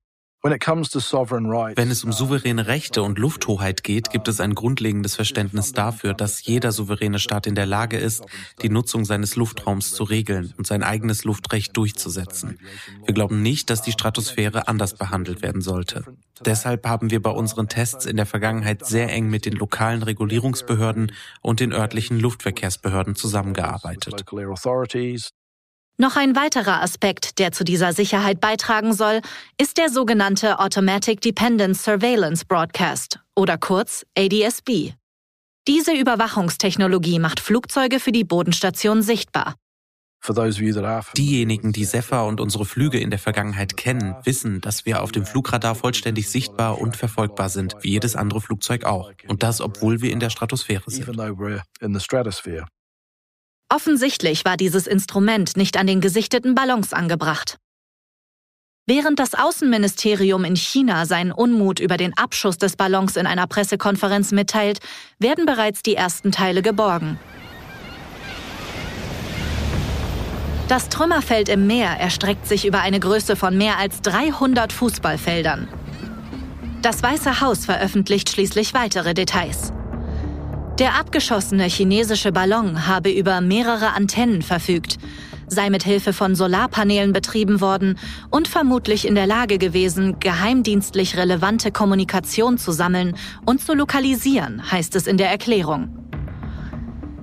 Wenn 1.76 1.90
es 1.90 2.04
um 2.04 2.12
souveräne 2.12 2.66
Rechte 2.66 3.02
und 3.02 3.18
Lufthoheit 3.18 3.82
geht, 3.82 4.10
gibt 4.10 4.28
es 4.28 4.40
ein 4.40 4.54
grundlegendes 4.54 5.16
Verständnis 5.16 5.72
dafür, 5.72 6.12
dass 6.12 6.44
jeder 6.44 6.70
souveräne 6.70 7.18
Staat 7.18 7.46
in 7.46 7.54
der 7.54 7.64
Lage 7.64 7.96
ist, 7.96 8.26
die 8.60 8.68
Nutzung 8.68 9.06
seines 9.06 9.36
Luftraums 9.36 9.92
zu 9.92 10.04
regeln 10.04 10.52
und 10.58 10.66
sein 10.66 10.82
eigenes 10.82 11.24
Luftrecht 11.24 11.74
durchzusetzen. 11.78 12.58
Wir 13.06 13.14
glauben 13.14 13.40
nicht, 13.40 13.70
dass 13.70 13.80
die 13.80 13.92
Stratosphäre 13.92 14.68
anders 14.68 14.92
behandelt 14.92 15.40
werden 15.40 15.62
sollte. 15.62 16.04
Deshalb 16.44 16.86
haben 16.86 17.10
wir 17.10 17.22
bei 17.22 17.30
unseren 17.30 17.70
Tests 17.70 18.04
in 18.04 18.18
der 18.18 18.26
Vergangenheit 18.26 18.84
sehr 18.84 19.10
eng 19.10 19.30
mit 19.30 19.46
den 19.46 19.54
lokalen 19.54 20.02
Regulierungsbehörden 20.02 21.12
und 21.40 21.60
den 21.60 21.72
örtlichen 21.72 22.20
Luftverkehrsbehörden 22.20 23.16
zusammengearbeitet. 23.16 24.26
Noch 25.96 26.16
ein 26.16 26.34
weiterer 26.34 26.82
Aspekt, 26.82 27.38
der 27.38 27.52
zu 27.52 27.62
dieser 27.62 27.92
Sicherheit 27.92 28.40
beitragen 28.40 28.92
soll, 28.92 29.20
ist 29.60 29.78
der 29.78 29.90
sogenannte 29.90 30.58
Automatic 30.58 31.20
Dependent 31.20 31.76
Surveillance 31.76 32.44
Broadcast 32.44 33.20
oder 33.36 33.58
kurz 33.58 34.04
ADSB. 34.18 34.94
Diese 35.68 35.92
Überwachungstechnologie 35.94 37.20
macht 37.20 37.38
Flugzeuge 37.38 38.00
für 38.00 38.10
die 38.10 38.24
Bodenstation 38.24 39.02
sichtbar. 39.02 39.54
Diejenigen, 41.16 41.72
die 41.72 41.84
SEFA 41.84 42.22
und 42.22 42.40
unsere 42.40 42.64
Flüge 42.64 42.98
in 42.98 43.10
der 43.10 43.18
Vergangenheit 43.20 43.76
kennen, 43.76 44.16
wissen, 44.24 44.60
dass 44.60 44.86
wir 44.86 45.02
auf 45.02 45.12
dem 45.12 45.24
Flugradar 45.24 45.76
vollständig 45.76 46.28
sichtbar 46.28 46.80
und 46.80 46.96
verfolgbar 46.96 47.50
sind, 47.50 47.76
wie 47.82 47.90
jedes 47.90 48.16
andere 48.16 48.40
Flugzeug 48.40 48.84
auch. 48.84 49.12
Und 49.28 49.42
das, 49.44 49.60
obwohl 49.60 50.00
wir 50.02 50.10
in 50.10 50.20
der 50.20 50.30
Stratosphäre 50.30 50.90
sind. 50.90 51.06
Offensichtlich 53.68 54.44
war 54.44 54.56
dieses 54.56 54.86
Instrument 54.86 55.56
nicht 55.56 55.76
an 55.76 55.86
den 55.86 56.00
gesichteten 56.00 56.54
Ballons 56.54 56.92
angebracht. 56.92 57.58
Während 58.86 59.18
das 59.18 59.34
Außenministerium 59.34 60.44
in 60.44 60.56
China 60.56 61.06
seinen 61.06 61.32
Unmut 61.32 61.80
über 61.80 61.96
den 61.96 62.16
Abschuss 62.18 62.58
des 62.58 62.76
Ballons 62.76 63.16
in 63.16 63.26
einer 63.26 63.46
Pressekonferenz 63.46 64.30
mitteilt, 64.30 64.80
werden 65.18 65.46
bereits 65.46 65.82
die 65.82 65.94
ersten 65.94 66.32
Teile 66.32 66.60
geborgen. 66.60 67.18
Das 70.68 70.90
Trümmerfeld 70.90 71.48
im 71.48 71.66
Meer 71.66 71.90
erstreckt 71.90 72.46
sich 72.46 72.66
über 72.66 72.80
eine 72.80 73.00
Größe 73.00 73.36
von 73.36 73.56
mehr 73.56 73.78
als 73.78 74.02
300 74.02 74.72
Fußballfeldern. 74.72 75.68
Das 76.82 77.02
Weiße 77.02 77.40
Haus 77.40 77.64
veröffentlicht 77.64 78.28
schließlich 78.28 78.74
weitere 78.74 79.14
Details. 79.14 79.72
Der 80.78 80.98
abgeschossene 80.98 81.66
chinesische 81.66 82.32
Ballon 82.32 82.88
habe 82.88 83.12
über 83.12 83.40
mehrere 83.40 83.92
Antennen 83.92 84.42
verfügt, 84.42 84.98
sei 85.46 85.70
mit 85.70 85.84
Hilfe 85.84 86.12
von 86.12 86.34
Solarpanelen 86.34 87.12
betrieben 87.12 87.60
worden 87.60 87.96
und 88.30 88.48
vermutlich 88.48 89.06
in 89.06 89.14
der 89.14 89.28
Lage 89.28 89.58
gewesen, 89.58 90.18
geheimdienstlich 90.18 91.16
relevante 91.16 91.70
Kommunikation 91.70 92.58
zu 92.58 92.72
sammeln 92.72 93.16
und 93.46 93.60
zu 93.60 93.74
lokalisieren, 93.74 94.68
heißt 94.68 94.96
es 94.96 95.06
in 95.06 95.16
der 95.16 95.30
Erklärung. 95.30 95.96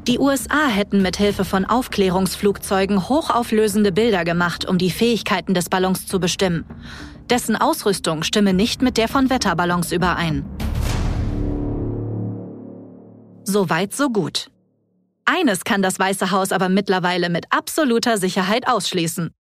Die 0.07 0.17
USA 0.17 0.67
hätten 0.67 1.01
mit 1.01 1.17
Hilfe 1.17 1.43
von 1.43 1.65
Aufklärungsflugzeugen 1.65 3.09
hochauflösende 3.09 3.91
Bilder 3.91 4.23
gemacht, 4.23 4.65
um 4.65 4.77
die 4.77 4.91
Fähigkeiten 4.91 5.53
des 5.53 5.67
Ballons 5.67 6.07
zu 6.07 6.21
bestimmen. 6.21 6.63
Dessen 7.29 7.57
Ausrüstung 7.57 8.23
stimme 8.23 8.53
nicht 8.53 8.81
mit 8.81 8.95
der 8.95 9.09
von 9.09 9.29
Wetterballons 9.29 9.91
überein. 9.91 10.45
So 13.51 13.69
weit, 13.69 13.93
so 13.93 14.09
gut. 14.09 14.49
Eines 15.25 15.65
kann 15.65 15.81
das 15.81 15.99
Weiße 15.99 16.31
Haus 16.31 16.53
aber 16.53 16.69
mittlerweile 16.69 17.27
mit 17.29 17.47
absoluter 17.49 18.17
Sicherheit 18.17 18.65
ausschließen. 18.65 19.33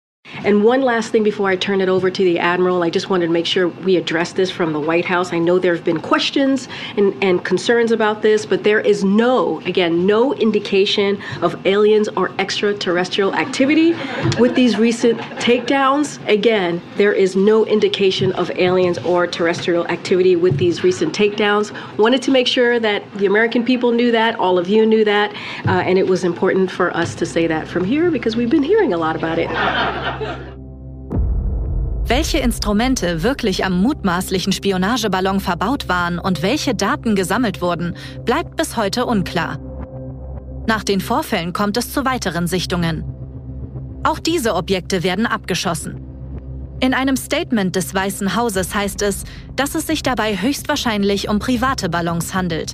And 0.43 0.63
one 0.63 0.81
last 0.81 1.11
thing 1.11 1.23
before 1.23 1.49
I 1.49 1.55
turn 1.55 1.81
it 1.81 1.89
over 1.89 2.09
to 2.09 2.23
the 2.23 2.39
Admiral, 2.39 2.81
I 2.81 2.89
just 2.89 3.11
wanted 3.11 3.27
to 3.27 3.31
make 3.31 3.45
sure 3.45 3.67
we 3.67 3.95
address 3.95 4.33
this 4.33 4.49
from 4.49 4.73
the 4.73 4.79
White 4.79 5.05
House. 5.05 5.33
I 5.33 5.37
know 5.37 5.59
there 5.59 5.75
have 5.75 5.83
been 5.83 6.01
questions 6.01 6.67
and, 6.97 7.13
and 7.23 7.45
concerns 7.45 7.91
about 7.91 8.23
this, 8.23 8.43
but 8.43 8.63
there 8.63 8.79
is 8.79 9.03
no, 9.03 9.59
again, 9.61 10.07
no 10.07 10.33
indication 10.33 11.21
of 11.43 11.63
aliens 11.67 12.07
or 12.09 12.31
extraterrestrial 12.39 13.35
activity 13.35 13.93
with 14.39 14.55
these 14.55 14.77
recent 14.77 15.19
takedowns. 15.39 16.17
Again, 16.27 16.81
there 16.95 17.13
is 17.13 17.35
no 17.35 17.63
indication 17.67 18.31
of 18.31 18.49
aliens 18.51 18.97
or 18.99 19.27
terrestrial 19.27 19.85
activity 19.89 20.35
with 20.35 20.57
these 20.57 20.83
recent 20.83 21.13
takedowns. 21.13 21.71
Wanted 21.97 22.23
to 22.23 22.31
make 22.31 22.47
sure 22.47 22.79
that 22.79 23.03
the 23.13 23.27
American 23.27 23.63
people 23.63 23.91
knew 23.91 24.11
that, 24.11 24.39
all 24.39 24.57
of 24.57 24.67
you 24.67 24.87
knew 24.87 25.05
that, 25.05 25.35
uh, 25.67 25.83
and 25.85 25.99
it 25.99 26.07
was 26.07 26.23
important 26.23 26.71
for 26.71 26.95
us 26.97 27.13
to 27.13 27.27
say 27.27 27.45
that 27.45 27.67
from 27.67 27.83
here 27.83 28.09
because 28.09 28.35
we've 28.35 28.49
been 28.49 28.63
hearing 28.63 28.93
a 28.93 28.97
lot 28.97 29.15
about 29.15 29.37
it. 29.37 29.51
Welche 32.05 32.39
Instrumente 32.39 33.23
wirklich 33.23 33.63
am 33.63 33.81
mutmaßlichen 33.81 34.51
Spionageballon 34.51 35.39
verbaut 35.39 35.87
waren 35.87 36.19
und 36.19 36.41
welche 36.41 36.75
Daten 36.75 37.15
gesammelt 37.15 37.61
wurden, 37.61 37.95
bleibt 38.25 38.57
bis 38.57 38.75
heute 38.75 39.05
unklar. 39.05 39.59
Nach 40.67 40.83
den 40.83 40.99
Vorfällen 40.99 41.53
kommt 41.53 41.77
es 41.77 41.93
zu 41.93 42.05
weiteren 42.05 42.47
Sichtungen. 42.47 43.03
Auch 44.03 44.19
diese 44.19 44.55
Objekte 44.55 45.03
werden 45.03 45.25
abgeschossen. 45.25 46.01
In 46.81 46.93
einem 46.93 47.15
Statement 47.15 47.75
des 47.75 47.93
Weißen 47.93 48.35
Hauses 48.35 48.73
heißt 48.73 49.03
es, 49.03 49.23
dass 49.55 49.75
es 49.75 49.85
sich 49.85 50.01
dabei 50.01 50.35
höchstwahrscheinlich 50.35 51.29
um 51.29 51.39
private 51.39 51.89
Ballons 51.89 52.33
handelt. 52.33 52.73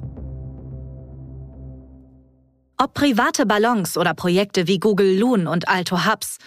Ob 2.78 2.94
private 2.94 3.46
Ballons 3.46 3.98
oder 3.98 4.14
Projekte 4.14 4.68
wie 4.68 4.80
Google 4.80 5.18
Loon 5.18 5.48
und 5.48 5.68
Alto 5.68 6.06
Hubs, 6.06 6.38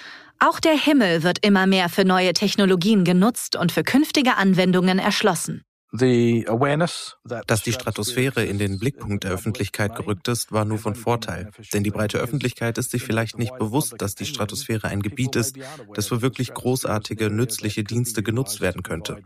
auch 0.40 0.60
der 0.60 0.76
Himmel 0.76 1.22
wird 1.22 1.44
immer 1.44 1.66
mehr 1.66 1.88
für 1.88 2.04
neue 2.04 2.32
Technologien 2.32 3.04
genutzt 3.04 3.56
und 3.56 3.72
für 3.72 3.82
künftige 3.84 4.36
Anwendungen 4.36 4.98
erschlossen. 4.98 5.62
Dass 5.92 7.62
die 7.62 7.72
Stratosphäre 7.72 8.44
in 8.44 8.58
den 8.58 8.78
Blickpunkt 8.78 9.24
der 9.24 9.32
Öffentlichkeit 9.32 9.96
gerückt 9.96 10.28
ist, 10.28 10.52
war 10.52 10.64
nur 10.64 10.78
von 10.78 10.94
Vorteil. 10.94 11.50
Denn 11.72 11.82
die 11.82 11.90
breite 11.90 12.18
Öffentlichkeit 12.18 12.78
ist 12.78 12.92
sich 12.92 13.02
vielleicht 13.02 13.38
nicht 13.38 13.56
bewusst, 13.58 13.94
dass 13.98 14.14
die 14.14 14.24
Stratosphäre 14.24 14.86
ein 14.86 15.02
Gebiet 15.02 15.34
ist, 15.34 15.56
das 15.94 16.06
für 16.06 16.22
wirklich 16.22 16.54
großartige, 16.54 17.28
nützliche 17.28 17.82
Dienste 17.82 18.22
genutzt 18.22 18.60
werden 18.60 18.84
könnte. 18.84 19.18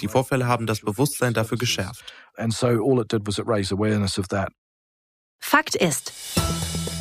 Die 0.00 0.08
Vorfälle 0.08 0.46
haben 0.46 0.66
das 0.66 0.80
Bewusstsein 0.80 1.34
dafür 1.34 1.58
geschärft. 1.58 2.14
Fakt 5.40 5.74
ist, 5.74 6.12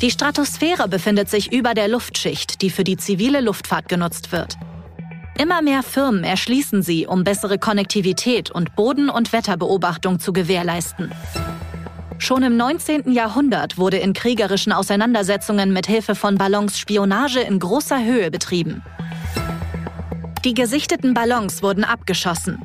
die 0.03 0.11
Stratosphäre 0.11 0.89
befindet 0.89 1.29
sich 1.29 1.53
über 1.53 1.73
der 1.73 1.87
Luftschicht, 1.87 2.61
die 2.61 2.69
für 2.69 2.83
die 2.83 2.97
zivile 2.97 3.39
Luftfahrt 3.39 3.87
genutzt 3.87 4.33
wird. 4.33 4.57
Immer 5.39 5.61
mehr 5.61 5.81
Firmen 5.81 6.25
erschließen 6.25 6.83
sie, 6.83 7.07
um 7.07 7.23
bessere 7.23 7.57
Konnektivität 7.57 8.51
und 8.51 8.75
Boden- 8.75 9.09
und 9.09 9.31
Wetterbeobachtung 9.31 10.19
zu 10.19 10.33
gewährleisten. 10.33 11.09
Schon 12.17 12.43
im 12.43 12.57
19. 12.57 13.13
Jahrhundert 13.13 13.77
wurde 13.77 13.95
in 13.95 14.11
kriegerischen 14.11 14.73
Auseinandersetzungen 14.73 15.71
mit 15.71 15.87
Hilfe 15.87 16.15
von 16.15 16.37
Ballons 16.37 16.77
Spionage 16.77 17.39
in 17.39 17.59
großer 17.59 18.03
Höhe 18.03 18.29
betrieben. 18.29 18.83
Die 20.43 20.53
gesichteten 20.53 21.13
Ballons 21.13 21.63
wurden 21.63 21.85
abgeschossen. 21.85 22.61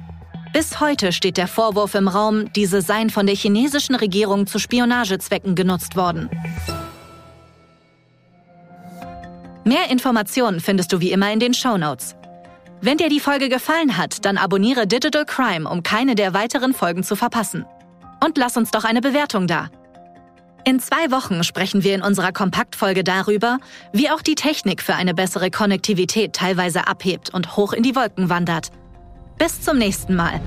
Bis 0.53 0.81
heute 0.81 1.13
steht 1.13 1.37
der 1.37 1.47
Vorwurf 1.47 1.95
im 1.95 2.09
Raum, 2.09 2.53
diese 2.55 2.83
seien 2.83 3.11
von 3.11 3.27
der 3.27 3.37
chinesischen 3.37 3.95
Regierung 3.95 4.49
zu 4.49 4.59
Spionagezwecken 4.59 5.55
genutzt 5.55 5.95
worden. 5.95 6.29
Mehr 9.69 9.91
Informationen 9.91 10.61
findest 10.61 10.95
du 10.95 11.01
wie 11.01 11.13
immer 11.13 11.31
in 11.31 11.41
den 11.41 11.53
Show 11.53 11.77
Notes. 11.77 12.17
Wenn 12.81 12.97
dir 12.97 13.11
die 13.11 13.21
Folge 13.21 13.51
gefallen 13.51 13.99
hat, 13.99 14.25
dann 14.25 14.39
abonniere 14.39 14.87
Digital 14.87 15.27
Crime, 15.27 15.69
um 15.69 15.83
keine 15.83 16.15
der 16.15 16.33
weiteren 16.33 16.73
Folgen 16.73 17.05
zu 17.05 17.17
verpassen. 17.17 17.67
Und 18.25 18.39
lass 18.39 18.57
uns 18.57 18.71
doch 18.71 18.85
eine 18.85 19.03
Bewertung 19.03 19.47
da. 19.47 19.69
In 20.65 20.81
zwei 20.81 21.11
Wochen 21.11 21.45
sprechen 21.45 21.85
wir 21.85 21.95
in 21.95 22.01
unserer 22.01 22.33
Kompaktfolge 22.33 23.05
darüber, 23.05 23.59
wie 23.93 24.09
auch 24.09 24.23
die 24.23 24.37
Technik 24.37 24.83
für 24.83 24.95
eine 24.95 25.13
bessere 25.13 25.51
Konnektivität 25.51 26.33
teilweise 26.33 26.87
abhebt 26.87 27.35
und 27.35 27.59
hoch 27.59 27.75
in 27.75 27.83
die 27.83 27.95
Wolken 27.95 28.31
wandert. 28.31 28.71
Bis 29.37 29.61
zum 29.61 29.77
nächsten 29.77 30.17
Mal. 30.17 30.41